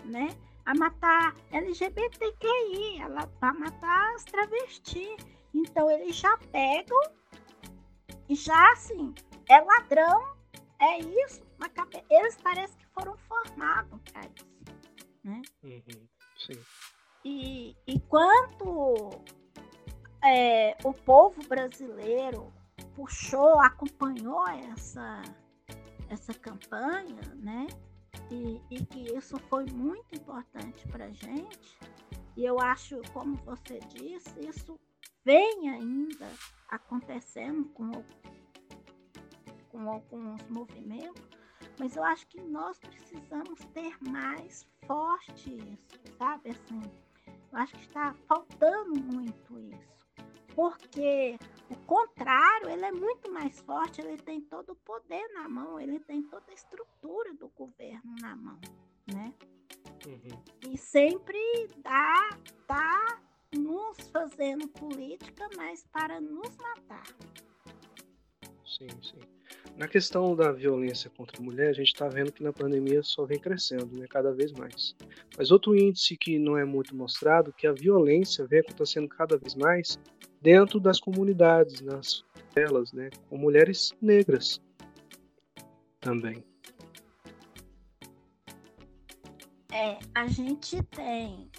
né? 0.06 0.30
A 0.66 0.76
matar 0.76 1.36
LGBTQI, 1.52 3.02
ela 3.02 3.30
a 3.42 3.54
matar 3.54 4.16
as 4.16 4.24
travestis. 4.26 5.18
Então 5.54 5.90
eles 5.92 6.16
já 6.16 6.38
pegam 6.52 7.02
e 8.30 8.36
já 8.36 8.72
assim, 8.72 9.14
é 9.50 9.60
ladrão, 9.60 10.38
é 10.80 11.00
isso, 11.00 11.42
eles 12.10 12.38
parecem 12.38 12.78
que 12.78 12.86
foram 12.94 13.18
formados 13.18 14.00
para 14.12 14.22
isso, 14.22 14.48
né? 15.24 15.42
Uhum, 15.64 16.08
sim. 16.38 16.64
E 17.26 17.76
enquanto 17.86 19.10
é, 20.24 20.78
o 20.84 20.94
povo 20.94 21.46
brasileiro 21.48 22.52
puxou, 22.96 23.60
acompanhou 23.60 24.48
essa, 24.48 25.22
essa 26.10 26.34
campanha, 26.34 27.22
né? 27.36 27.68
E, 28.30 28.62
e 28.70 28.86
que 28.86 29.16
isso 29.16 29.38
foi 29.50 29.66
muito 29.66 30.16
importante 30.16 30.88
para 30.88 31.12
gente. 31.12 31.78
E 32.36 32.46
eu 32.46 32.60
acho, 32.60 33.02
como 33.14 33.36
você 33.38 33.80
disse, 33.80 34.40
isso 34.40 34.80
vem 35.24 35.70
ainda 35.70 36.28
acontecendo 36.70 37.66
com, 37.74 37.92
com 39.70 39.90
alguns 39.90 40.48
movimentos, 40.48 41.28
mas 41.78 41.96
eu 41.96 42.04
acho 42.04 42.26
que 42.28 42.40
nós 42.42 42.78
precisamos 42.80 43.60
ter 43.74 43.98
mais 44.02 44.66
forte 44.86 45.56
isso, 45.74 46.00
sabe? 46.18 46.52
Assim, 46.52 46.82
eu 47.52 47.58
acho 47.58 47.74
que 47.74 47.82
está 47.82 48.14
faltando 48.28 49.00
muito 49.00 49.60
isso. 49.60 50.01
Porque 50.56 51.38
o 51.70 51.76
contrário, 51.86 52.70
ele 52.70 52.86
é 52.86 52.92
muito 52.92 53.32
mais 53.32 53.60
forte, 53.62 54.02
ele 54.02 54.18
tem 54.18 54.42
todo 54.42 54.74
o 54.74 54.76
poder 54.76 55.28
na 55.34 55.48
mão, 55.48 55.80
ele 55.80 56.00
tem 56.00 56.22
toda 56.24 56.44
a 56.50 56.54
estrutura 56.54 57.34
do 57.34 57.48
governo 57.50 58.16
na 58.20 58.36
mão, 58.36 58.60
né? 59.14 59.34
Uhum. 60.06 60.72
E 60.72 60.78
sempre 60.78 61.40
dá, 61.78 62.38
tá 62.68 63.22
nos 63.56 63.98
fazendo 64.12 64.68
política, 64.68 65.50
mas 65.56 65.86
para 65.92 66.20
nos 66.20 66.56
matar. 66.58 67.08
Sim, 68.66 68.88
sim. 69.02 69.20
Na 69.78 69.88
questão 69.88 70.36
da 70.36 70.52
violência 70.52 71.10
contra 71.10 71.40
a 71.40 71.44
mulher, 71.44 71.70
a 71.70 71.74
gente 71.74 71.88
está 71.88 72.08
vendo 72.08 72.32
que 72.32 72.44
na 72.44 72.52
pandemia 72.52 73.02
só 73.04 73.26
vem 73.26 73.40
crescendo, 73.40 73.98
né, 73.98 74.06
cada 74.08 74.34
vez 74.34 74.52
mais. 74.52 74.96
Mas 75.38 75.52
outro 75.52 75.76
índice 75.76 76.18
que 76.18 76.38
não 76.38 76.58
é 76.58 76.66
muito 76.66 76.96
mostrado, 76.96 77.54
que 77.54 77.66
a 77.66 77.72
violência 77.72 78.46
vem 78.46 78.60
acontecendo 78.60 79.08
cada 79.08 79.38
vez 79.38 79.56
mais 79.56 80.00
dentro 80.42 80.80
das 80.80 81.00
comunidades, 81.00 81.82
nas 81.82 82.24
favelas, 82.34 82.92
né, 82.92 83.10
com 83.30 83.38
mulheres 83.38 83.94
negras 84.02 84.62
também. 86.00 86.44
É, 89.72 90.00
a 90.14 90.28
gente 90.28 90.82
tem 90.84 91.50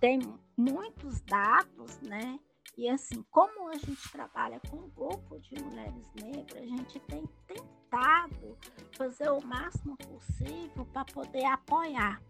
tem 0.00 0.20
muitos 0.56 1.20
dados, 1.22 2.00
né, 2.00 2.38
e 2.76 2.88
assim, 2.88 3.22
como 3.30 3.68
a 3.68 3.76
gente 3.76 4.10
trabalha 4.10 4.58
com 4.70 4.78
um 4.78 4.88
grupo 4.90 5.38
de 5.40 5.62
mulheres 5.62 6.10
negras, 6.14 6.62
a 6.62 6.66
gente 6.66 6.98
tem 7.00 7.28
tentado 7.46 8.56
fazer 8.96 9.30
o 9.30 9.40
máximo 9.44 9.96
possível 9.98 10.86
para 10.86 11.04
poder 11.04 11.44
apoiar. 11.44 12.22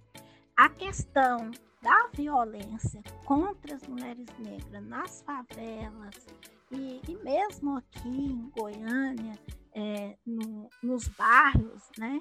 A 0.57 0.69
questão 0.69 1.53
da 1.81 2.09
violência 2.15 3.03
contra 3.25 3.75
as 3.75 3.87
mulheres 3.87 4.27
negras 4.39 4.85
nas 4.85 5.23
favelas 5.23 6.27
e, 6.71 7.01
e 7.09 7.17
mesmo 7.17 7.77
aqui 7.77 8.09
em 8.09 8.49
Goiânia, 8.51 9.39
é, 9.73 10.17
no, 10.25 10.71
nos 10.83 11.09
bairros, 11.09 11.91
né? 11.99 12.21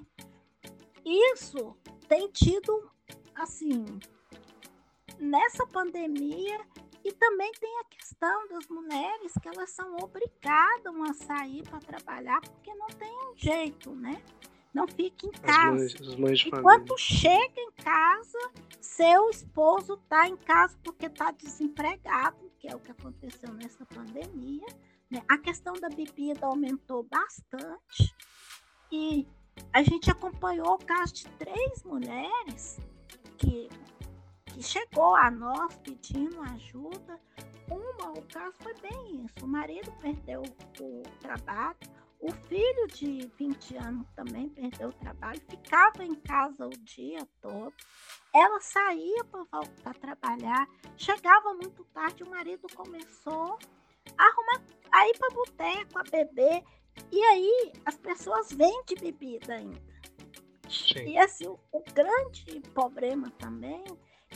Isso 1.06 1.78
tem 2.08 2.30
tido, 2.32 2.91
assim, 3.36 3.86
nessa 5.19 5.65
pandemia 5.67 6.60
e 7.04 7.12
também 7.13 7.52
tem 7.54 7.80
a 7.80 7.86
questão 7.86 8.48
das 8.48 8.67
mulheres 8.67 9.34
que 9.41 9.48
elas 9.48 9.69
são 9.72 9.98
obrigadas 9.98 10.95
a 11.10 11.13
sair 11.13 11.63
para 11.63 11.80
trabalhar 11.80 12.41
porque 12.41 12.74
não 12.74 12.88
tem 12.88 13.12
um 13.30 13.36
jeito, 13.36 13.93
né? 13.95 14.22
Não 14.73 14.88
fica 14.88 15.25
em 15.25 15.32
casa. 15.32 15.86
As 15.86 16.15
mães, 16.15 16.39
as 16.41 16.45
Enquanto 16.45 16.97
chega 16.97 17.60
em 17.60 17.71
casa, 17.71 18.51
seu 18.79 19.29
esposo 19.29 19.95
está 19.95 20.27
em 20.27 20.38
casa 20.38 20.77
porque 20.84 21.08
está 21.08 21.32
desempregado, 21.32 22.51
que 22.60 22.67
é 22.67 22.75
o 22.75 22.79
que 22.79 22.91
aconteceu 22.91 23.51
nessa 23.53 23.86
pandemia. 23.86 24.67
Né? 25.10 25.23
A 25.27 25.38
questão 25.38 25.73
da 25.73 25.89
bebida 25.89 26.45
aumentou 26.45 27.03
bastante 27.03 28.13
e 28.91 29.27
a 29.73 29.82
gente 29.82 30.10
acompanhou 30.10 30.75
o 30.75 30.86
caso 30.86 31.13
de 31.13 31.25
três 31.32 31.84
mulheres 31.84 32.79
que, 33.38 33.69
que 34.45 34.62
chegou 34.62 35.15
a 35.15 35.32
nós 35.32 35.75
pedindo 35.77 36.41
ajuda. 36.41 37.19
Uma, 37.69 38.12
o 38.12 38.21
caso 38.23 38.55
foi 38.60 38.73
bem 38.82 39.25
isso. 39.25 39.45
O 39.45 39.47
marido 39.47 39.91
perdeu 40.01 40.41
o 40.79 41.03
trabalho, 41.19 41.77
o 42.19 42.32
filho 42.34 42.88
de 42.88 43.32
20 43.38 43.77
anos 43.77 44.08
também 44.13 44.49
perdeu 44.49 44.89
o 44.89 44.93
trabalho, 44.93 45.41
ficava 45.49 46.03
em 46.03 46.15
casa 46.15 46.67
o 46.67 46.69
dia 46.69 47.25
todo. 47.41 47.73
Ela 48.36 48.60
saía 48.60 49.23
para 49.23 49.93
trabalhar, 49.93 50.67
chegava 50.97 51.53
muito 51.53 51.84
tarde, 51.86 52.23
o 52.23 52.29
marido 52.29 52.67
começou 52.75 53.58
a 54.17 54.23
arrumar, 54.23 54.62
a 54.91 55.08
ir 55.08 55.17
para 55.17 55.34
boteco, 55.34 55.97
a 55.99 56.03
beber. 56.03 56.63
E 57.10 57.23
aí 57.23 57.71
as 57.86 57.95
pessoas 57.95 58.51
vendem 58.51 58.97
bebida 58.99 59.53
ainda. 59.53 59.89
Sim. 60.69 61.05
E 61.08 61.17
assim, 61.17 61.47
o, 61.47 61.58
o, 61.71 61.84
grande 61.93 62.60
problema 62.73 63.32
também 63.39 63.84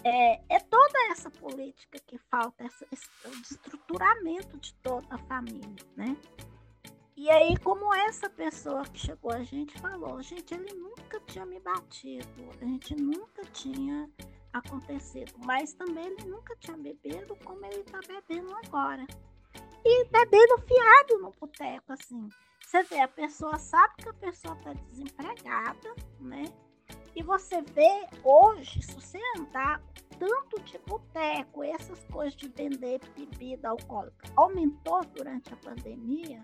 é, 0.03 0.41
é, 0.49 0.59
toda 0.61 1.11
essa 1.11 1.29
política 1.29 1.99
que 2.07 2.17
falta, 2.17 2.63
essa, 2.63 2.87
esse, 2.91 3.07
o 3.25 3.31
estruturamento 3.41 4.57
de 4.57 4.73
toda 4.75 5.05
a 5.13 5.17
família, 5.19 5.85
né? 5.95 6.17
E 7.15 7.29
aí, 7.29 7.55
como 7.57 7.93
essa 7.93 8.27
pessoa 8.27 8.83
que 8.83 8.99
chegou 8.99 9.31
a 9.31 9.43
gente 9.43 9.79
falou, 9.79 10.21
gente, 10.21 10.53
ele 10.53 10.73
nunca 10.73 11.19
tinha 11.21 11.45
me 11.45 11.59
batido, 11.59 12.49
a 12.59 12.65
gente 12.65 12.95
nunca 12.95 13.43
tinha 13.45 14.09
acontecido, 14.51 15.31
mas 15.45 15.73
também 15.73 16.05
ele 16.05 16.25
nunca 16.25 16.55
tinha 16.55 16.75
bebido 16.75 17.35
como 17.43 17.63
ele 17.65 17.83
tá 17.83 17.99
bebendo 18.07 18.53
agora. 18.65 19.05
E 19.85 20.05
bebendo 20.05 20.57
fiado 20.59 21.19
no 21.19 21.31
boteco, 21.39 21.93
assim. 21.93 22.29
Você 22.65 22.81
vê, 22.83 23.01
a 23.01 23.07
pessoa 23.07 23.59
sabe 23.59 23.95
que 23.97 24.09
a 24.09 24.13
pessoa 24.13 24.55
tá 24.55 24.73
desempregada, 24.73 25.93
né? 26.19 26.45
E 27.15 27.21
você 27.21 27.61
vê 27.61 28.07
hoje, 28.23 28.81
se 28.81 28.95
você 28.95 29.19
andar 29.37 29.83
tanto 30.17 30.59
de 30.63 30.79
boteco, 30.79 31.63
essas 31.63 32.03
coisas 32.05 32.35
de 32.35 32.47
vender 32.47 32.99
bebida 33.15 33.69
alcoólica, 33.69 34.31
aumentou 34.35 35.05
durante 35.05 35.53
a 35.53 35.57
pandemia, 35.57 36.43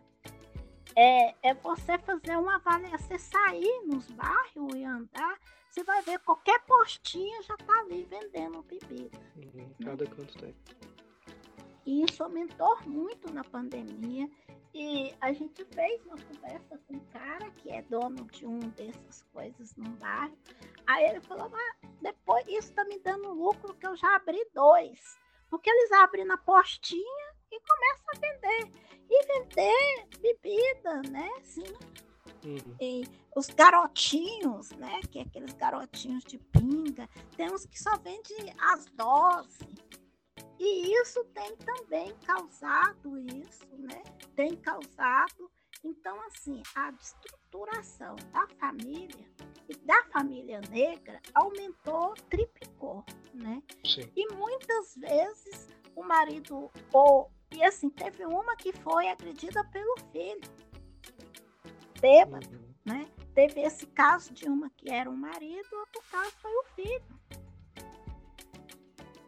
é, 0.96 1.36
é 1.44 1.54
você 1.54 1.98
fazer 2.00 2.38
uma 2.38 2.56
avaliação, 2.56 2.98
você 3.00 3.20
sair 3.20 3.82
nos 3.86 4.10
bairros 4.12 4.76
e 4.76 4.84
andar, 4.84 5.40
você 5.70 5.84
vai 5.84 6.02
ver 6.02 6.20
qualquer 6.20 6.60
postinha 6.66 7.42
já 7.44 7.56
tá 7.58 7.80
ali 7.82 8.04
vendendo 8.06 8.64
bebida. 8.64 9.18
Uhum, 9.36 9.74
cada 9.84 10.04
né? 10.04 10.12
canto 10.16 10.38
tem. 10.40 10.56
E 11.86 12.04
isso 12.04 12.24
aumentou 12.24 12.78
muito 12.86 13.32
na 13.34 13.44
pandemia. 13.44 14.30
E 14.74 15.14
a 15.20 15.34
gente 15.34 15.66
fez 15.66 16.06
uma 16.06 16.18
conversa 16.18 16.78
com 16.88 16.96
um 16.96 17.06
cara 17.12 17.50
que 17.52 17.72
é 17.72 17.82
dono 17.84 18.26
de 18.26 18.46
um 18.46 18.60
dessas 18.60 19.24
coisas 19.34 19.76
no 19.76 19.90
bairro. 19.92 20.38
Aí 20.86 21.06
ele 21.06 21.22
falou: 21.22 21.52
ah, 21.52 21.88
depois 22.02 22.48
isso 22.48 22.72
tá 22.74 22.86
me 22.86 23.00
dando 23.00 23.34
lucro 23.34 23.74
que 23.74 23.88
eu 23.88 23.96
já 23.96 24.16
abri 24.16 24.40
dois. 24.54 25.18
Porque 25.50 25.70
eles 25.70 25.92
abrem 25.92 26.26
na 26.26 26.38
postinha 26.38 27.29
e 27.52 27.60
começam 27.62 28.06
a 28.08 28.20
vender. 28.20 28.90
E 29.10 29.26
vender 29.26 30.08
bebida, 30.22 31.02
né? 31.10 31.30
Assim, 31.38 31.64
Uhum. 32.46 32.76
E 32.80 33.04
os 33.36 33.48
garotinhos, 33.48 34.72
né? 34.72 35.02
Que 35.12 35.20
é 35.20 35.22
aqueles 35.24 35.54
garotinhos 35.54 36.24
de 36.24 36.38
pinga, 36.38 37.10
tem 37.36 37.52
uns 37.52 37.66
que 37.66 37.82
só 37.82 37.98
vendem 37.98 38.54
as 38.60 38.86
doses. 38.88 39.60
E 40.58 40.94
isso 41.02 41.24
tem 41.34 41.56
também 41.58 42.14
causado 42.26 43.18
isso, 43.18 43.68
né? 43.78 44.04
Tem 44.36 44.56
causado. 44.58 45.50
Então, 45.84 46.20
assim, 46.24 46.62
a 46.76 46.92
estruturação 46.92 48.16
da 48.34 48.46
família 48.60 49.26
e 49.70 49.76
da 49.86 50.04
família 50.12 50.60
negra 50.70 51.22
aumentou, 51.34 52.14
triplicou, 52.30 53.06
né? 53.34 53.64
Sim. 53.86 54.12
E 54.16 54.34
muitas 54.34 54.96
vezes 54.98 55.70
o 55.96 56.04
marido 56.04 56.70
ou 56.92 57.32
e 57.52 57.64
assim, 57.64 57.90
teve 57.90 58.26
uma 58.26 58.56
que 58.56 58.72
foi 58.72 59.08
agredida 59.08 59.64
pelo 59.66 59.96
filho. 60.12 60.42
Bêbado, 62.00 62.48
uhum. 62.48 62.74
né? 62.86 63.08
Teve 63.34 63.62
esse 63.62 63.86
caso 63.88 64.34
de 64.34 64.48
uma 64.48 64.70
que 64.70 64.90
era 64.90 65.10
o 65.10 65.16
marido, 65.16 65.68
outro 65.74 66.02
caso 66.12 66.32
foi 66.42 66.52
o 66.52 66.64
filho. 66.76 67.20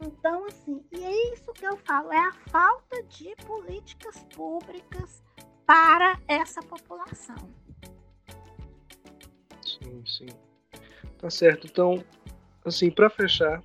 Então, 0.02 0.46
assim, 0.46 0.84
e 0.92 1.04
é 1.04 1.34
isso 1.34 1.54
que 1.54 1.66
eu 1.66 1.78
falo, 1.78 2.12
é 2.12 2.18
a 2.18 2.34
falta 2.50 3.04
de 3.04 3.36
políticas 3.46 4.24
públicas 4.36 5.24
para 5.66 6.20
essa 6.28 6.62
população. 6.62 7.36
Sim, 9.64 10.04
sim. 10.06 10.26
Tá 11.20 11.30
certo. 11.30 11.68
Então, 11.68 12.04
assim, 12.66 12.90
para 12.90 13.10
fechar, 13.10 13.64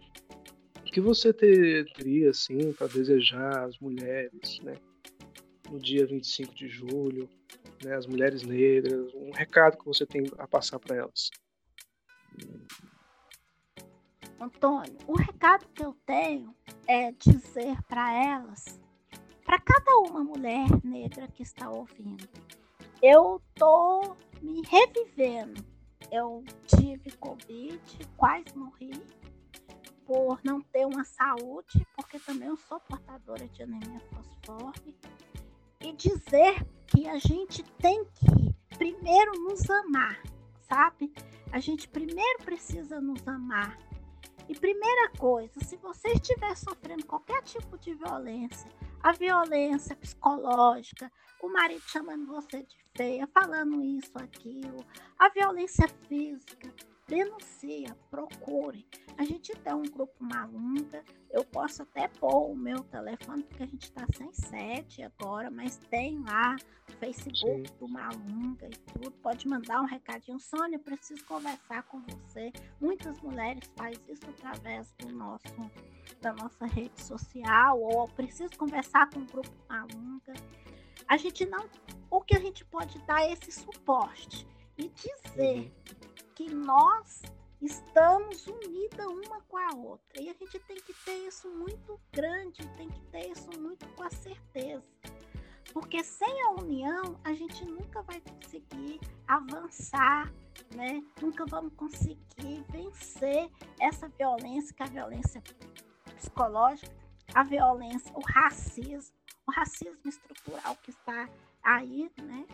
que 0.96 1.00
você 1.02 1.30
ter, 1.30 1.92
teria 1.92 2.30
assim 2.30 2.72
para 2.72 2.87
desejar 2.87 3.66
às 3.66 3.78
mulheres, 3.78 4.61
né? 4.61 4.76
No 5.70 5.78
dia 5.78 6.06
25 6.06 6.54
de 6.54 6.68
julho, 6.68 7.28
né, 7.85 7.94
as 7.94 8.06
mulheres 8.06 8.42
negras, 8.42 9.12
um 9.12 9.30
recado 9.30 9.76
que 9.76 9.85
você 9.85 10.06
tem 10.06 10.24
a 10.38 10.48
passar 10.48 10.78
para 10.78 10.96
elas. 10.96 11.30
Antônio, 14.40 14.96
o 15.06 15.18
recado 15.18 15.66
que 15.74 15.85
eu 15.85 15.94
tenho 16.06 16.56
é 16.88 17.12
dizer 17.12 17.76
para 17.82 18.14
elas, 18.14 18.80
para 19.44 19.61
cada 19.61 19.98
uma 19.98 20.24
mulher 20.24 20.66
negra 20.82 21.28
que 21.28 21.42
está 21.42 21.68
ouvindo, 21.68 22.26
eu 23.02 23.38
tô 23.54 24.16
me 24.40 24.62
revivendo. 24.62 25.62
Eu 26.11 26.42
tive 26.66 27.11
Covid, 27.18 27.82
quase 28.16 28.56
morri, 28.56 28.92
por 30.06 30.40
não 30.44 30.60
ter 30.60 30.86
uma 30.86 31.04
saúde, 31.04 31.86
porque 31.96 32.18
também 32.18 32.48
eu 32.48 32.56
sou 32.56 32.78
portadora 32.80 33.46
de 33.48 33.62
anemia 33.62 34.00
fosforme, 34.12 34.96
e 35.80 35.92
dizer 35.92 36.64
que 36.86 37.08
a 37.08 37.18
gente 37.18 37.62
tem 37.78 38.04
que 38.04 38.54
primeiro 38.78 39.32
nos 39.32 39.68
amar, 39.68 40.22
sabe? 40.68 41.12
A 41.52 41.58
gente 41.58 41.88
primeiro 41.88 42.44
precisa 42.44 43.00
nos 43.00 43.26
amar. 43.26 43.78
E 44.48 44.54
primeira 44.54 45.10
coisa, 45.18 45.58
se 45.60 45.76
você 45.76 46.12
estiver 46.12 46.56
sofrendo 46.56 47.04
qualquer 47.04 47.42
tipo 47.42 47.76
de 47.78 47.94
violência, 47.94 48.70
a 49.02 49.12
violência 49.12 49.96
psicológica, 49.96 51.10
o 51.42 51.48
marido 51.48 51.82
chamando 51.82 52.26
você 52.26 52.62
de 52.62 52.76
feia, 52.96 53.26
falando 53.26 53.82
isso, 53.82 54.12
aquilo, 54.16 54.84
a 55.18 55.28
violência 55.30 55.88
física, 56.08 56.72
denuncia, 57.06 57.96
procure. 58.10 58.86
A 59.16 59.24
gente 59.24 59.52
tem 59.56 59.72
um 59.72 59.82
grupo 59.82 60.14
Malunga, 60.18 61.04
eu 61.30 61.44
posso 61.44 61.82
até 61.82 62.08
pôr 62.08 62.50
o 62.50 62.56
meu 62.56 62.82
telefone, 62.84 63.42
porque 63.44 63.62
a 63.62 63.66
gente 63.66 63.84
está 63.84 64.04
sem 64.16 64.32
sete 64.32 65.02
agora, 65.02 65.50
mas 65.50 65.78
tem 65.90 66.22
lá 66.22 66.56
o 66.88 66.92
Facebook 66.92 67.68
Sim. 67.68 67.76
do 67.78 67.88
Malunga 67.88 68.66
e 68.66 68.92
tudo. 68.92 69.10
Pode 69.22 69.46
mandar 69.48 69.80
um 69.80 69.86
recadinho. 69.86 70.38
Sônia, 70.40 70.78
preciso 70.78 71.24
conversar 71.24 71.84
com 71.84 72.00
você. 72.02 72.52
Muitas 72.80 73.20
mulheres 73.20 73.70
fazem 73.76 74.02
isso 74.08 74.28
através 74.28 74.92
do 74.98 75.08
nosso, 75.12 75.70
da 76.20 76.32
nossa 76.32 76.66
rede 76.66 77.00
social, 77.00 77.80
ou 77.80 78.08
preciso 78.08 78.56
conversar 78.58 79.08
com 79.10 79.20
o 79.20 79.26
grupo 79.26 79.50
Malunga. 79.68 80.34
A 81.08 81.16
gente 81.16 81.46
não. 81.46 81.68
O 82.10 82.20
que 82.20 82.36
a 82.36 82.40
gente 82.40 82.64
pode 82.64 82.98
dar 83.06 83.22
é 83.22 83.32
esse 83.32 83.52
suporte 83.52 84.46
e 84.76 84.88
dizer. 84.88 85.72
Uhum 85.72 86.15
que 86.37 86.55
nós 86.55 87.22
estamos 87.62 88.46
unidas 88.46 89.07
uma 89.07 89.40
com 89.49 89.57
a 89.57 89.75
outra. 89.75 90.20
E 90.20 90.29
a 90.29 90.35
gente 90.35 90.59
tem 90.61 90.77
que 90.77 90.92
ter 91.05 91.27
isso 91.27 91.49
muito 91.49 91.99
grande, 92.12 92.66
tem 92.77 92.88
que 92.88 93.01
ter 93.07 93.31
isso 93.31 93.49
muito 93.59 93.88
com 93.94 94.03
a 94.03 94.11
certeza. 94.11 94.85
Porque 95.72 96.05
sem 96.05 96.42
a 96.42 96.51
união, 96.51 97.18
a 97.25 97.33
gente 97.33 97.64
nunca 97.64 98.03
vai 98.03 98.20
conseguir 98.20 99.01
avançar, 99.27 100.33
né? 100.75 101.03
Nunca 101.20 101.44
vamos 101.46 101.72
conseguir 101.75 102.64
vencer 102.68 103.51
essa 103.81 104.07
violência, 104.09 104.75
que 104.75 104.83
é 104.83 104.87
a 104.87 104.90
violência 104.90 105.42
psicológica, 106.16 106.94
a 107.35 107.42
violência, 107.42 108.12
o 108.14 108.20
racismo, 108.20 109.16
o 109.46 109.51
racismo 109.51 110.01
estrutural 110.05 110.77
que 110.83 110.90
está 110.90 111.29
aí, 111.62 112.11
né? 112.22 112.46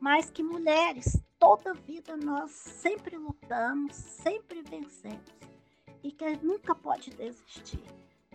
Mas 0.00 0.30
que 0.30 0.42
mulheres 0.42 1.20
toda 1.38 1.74
vida 1.74 2.16
nós 2.16 2.50
sempre 2.50 3.16
lutamos, 3.16 3.94
sempre 3.94 4.62
vencemos 4.62 5.36
e 6.02 6.12
que 6.12 6.36
nunca 6.36 6.74
pode 6.74 7.10
desistir. 7.10 7.82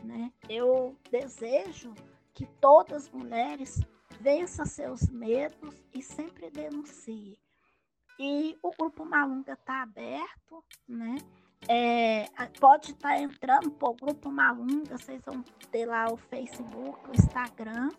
Né? 0.03 0.31
Eu 0.49 0.97
desejo 1.09 1.93
que 2.33 2.45
todas 2.59 3.05
as 3.05 3.11
mulheres 3.11 3.79
vençam 4.19 4.65
seus 4.65 5.09
medos 5.09 5.75
e 5.93 6.01
sempre 6.01 6.49
denunciem. 6.49 7.37
E 8.19 8.57
o 8.61 8.71
Grupo 8.71 9.05
Malunga 9.05 9.53
está 9.53 9.81
aberto, 9.81 10.63
né? 10.87 11.15
É, 11.67 12.25
pode 12.59 12.91
estar 12.91 13.09
tá 13.09 13.19
entrando 13.19 13.71
para 13.71 13.89
o 13.89 13.95
Grupo 13.95 14.31
Malunga, 14.31 14.97
vocês 14.97 15.21
vão 15.23 15.41
ter 15.71 15.85
lá 15.85 16.11
o 16.11 16.17
Facebook, 16.17 17.09
o 17.09 17.13
Instagram. 17.13 17.89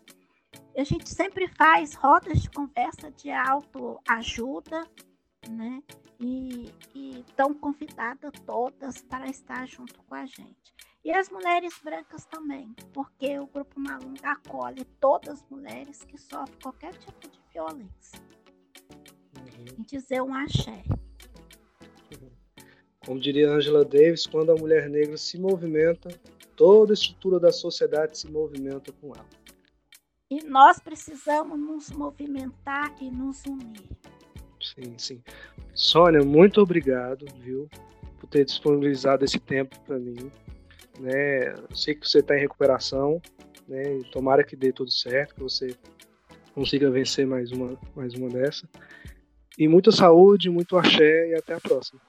A 0.75 0.83
gente 0.83 1.07
sempre 1.09 1.47
faz 1.49 1.93
rodas 1.93 2.41
de 2.41 2.49
conversa 2.49 3.11
de 3.11 3.29
autoajuda, 3.29 4.87
né? 5.47 5.83
E 6.19 6.71
estão 7.19 7.53
convidadas 7.53 8.31
todas 8.45 9.01
para 9.03 9.27
estar 9.27 9.67
junto 9.67 10.01
com 10.03 10.15
a 10.15 10.25
gente. 10.25 10.73
E 11.03 11.11
as 11.11 11.29
mulheres 11.29 11.73
brancas 11.83 12.25
também, 12.25 12.73
porque 12.93 13.37
o 13.37 13.45
Grupo 13.45 13.79
Malunga 13.79 14.31
acolhe 14.31 14.85
todas 14.99 15.41
as 15.41 15.49
mulheres 15.49 16.03
que 16.03 16.17
sofrem 16.17 16.57
qualquer 16.61 16.93
tipo 16.95 17.29
de 17.29 17.39
violência. 17.51 18.19
Uhum. 19.37 19.65
E 19.79 19.83
dizer 19.83 20.21
um 20.21 20.33
axé. 20.33 20.83
Como 23.05 23.19
diria 23.19 23.51
Angela 23.51 23.83
Davis, 23.83 24.25
quando 24.25 24.53
a 24.53 24.55
mulher 24.55 24.89
negra 24.89 25.17
se 25.17 25.37
movimenta, 25.37 26.09
toda 26.55 26.93
a 26.93 26.95
estrutura 26.95 27.37
da 27.37 27.51
sociedade 27.51 28.17
se 28.17 28.31
movimenta 28.31 28.93
com 28.93 29.13
ela. 29.13 29.42
E 30.29 30.43
nós 30.43 30.79
precisamos 30.79 31.59
nos 31.59 31.91
movimentar 31.91 32.93
e 33.01 33.09
nos 33.11 33.43
unir. 33.45 33.89
Sim, 34.61 34.97
sim. 34.97 35.23
Sônia, 35.73 36.23
muito 36.23 36.61
obrigado, 36.61 37.25
viu, 37.39 37.69
por 38.19 38.27
ter 38.27 38.45
disponibilizado 38.45 39.25
esse 39.25 39.39
tempo 39.39 39.79
para 39.81 39.99
mim. 39.99 40.31
Né? 40.99 41.53
Sei 41.75 41.93
que 41.95 42.07
você 42.07 42.19
está 42.19 42.35
em 42.35 42.41
recuperação, 42.41 43.21
né? 43.67 43.97
E 43.97 44.03
tomara 44.11 44.43
que 44.43 44.55
dê 44.55 44.71
tudo 44.71 44.91
certo, 44.91 45.35
que 45.35 45.43
você 45.43 45.75
consiga 46.53 46.89
vencer 46.89 47.25
mais 47.25 47.51
uma, 47.51 47.77
mais 47.95 48.13
uma 48.13 48.29
dessa. 48.29 48.67
E 49.57 49.67
muita 49.67 49.91
saúde, 49.91 50.49
muito 50.49 50.77
axé 50.77 51.29
e 51.29 51.35
até 51.35 51.53
a 51.53 51.59
próxima. 51.59 52.01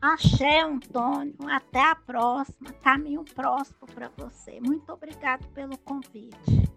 Axé, 0.00 0.60
Antônio. 0.60 1.34
Até 1.48 1.80
a 1.80 1.96
próxima. 1.96 2.72
Caminho 2.82 3.24
próximo 3.24 3.86
para 3.94 4.10
você. 4.16 4.60
Muito 4.60 4.92
obrigado 4.92 5.46
pelo 5.52 5.78
convite. 5.78 6.73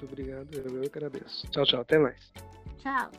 Muito 0.00 0.12
obrigado, 0.12 0.48
eu, 0.54 0.76
eu 0.76 0.84
agradeço. 0.84 1.46
Tchau, 1.50 1.64
tchau, 1.66 1.80
até 1.82 1.98
mais. 1.98 2.32
Tchau. 2.78 3.10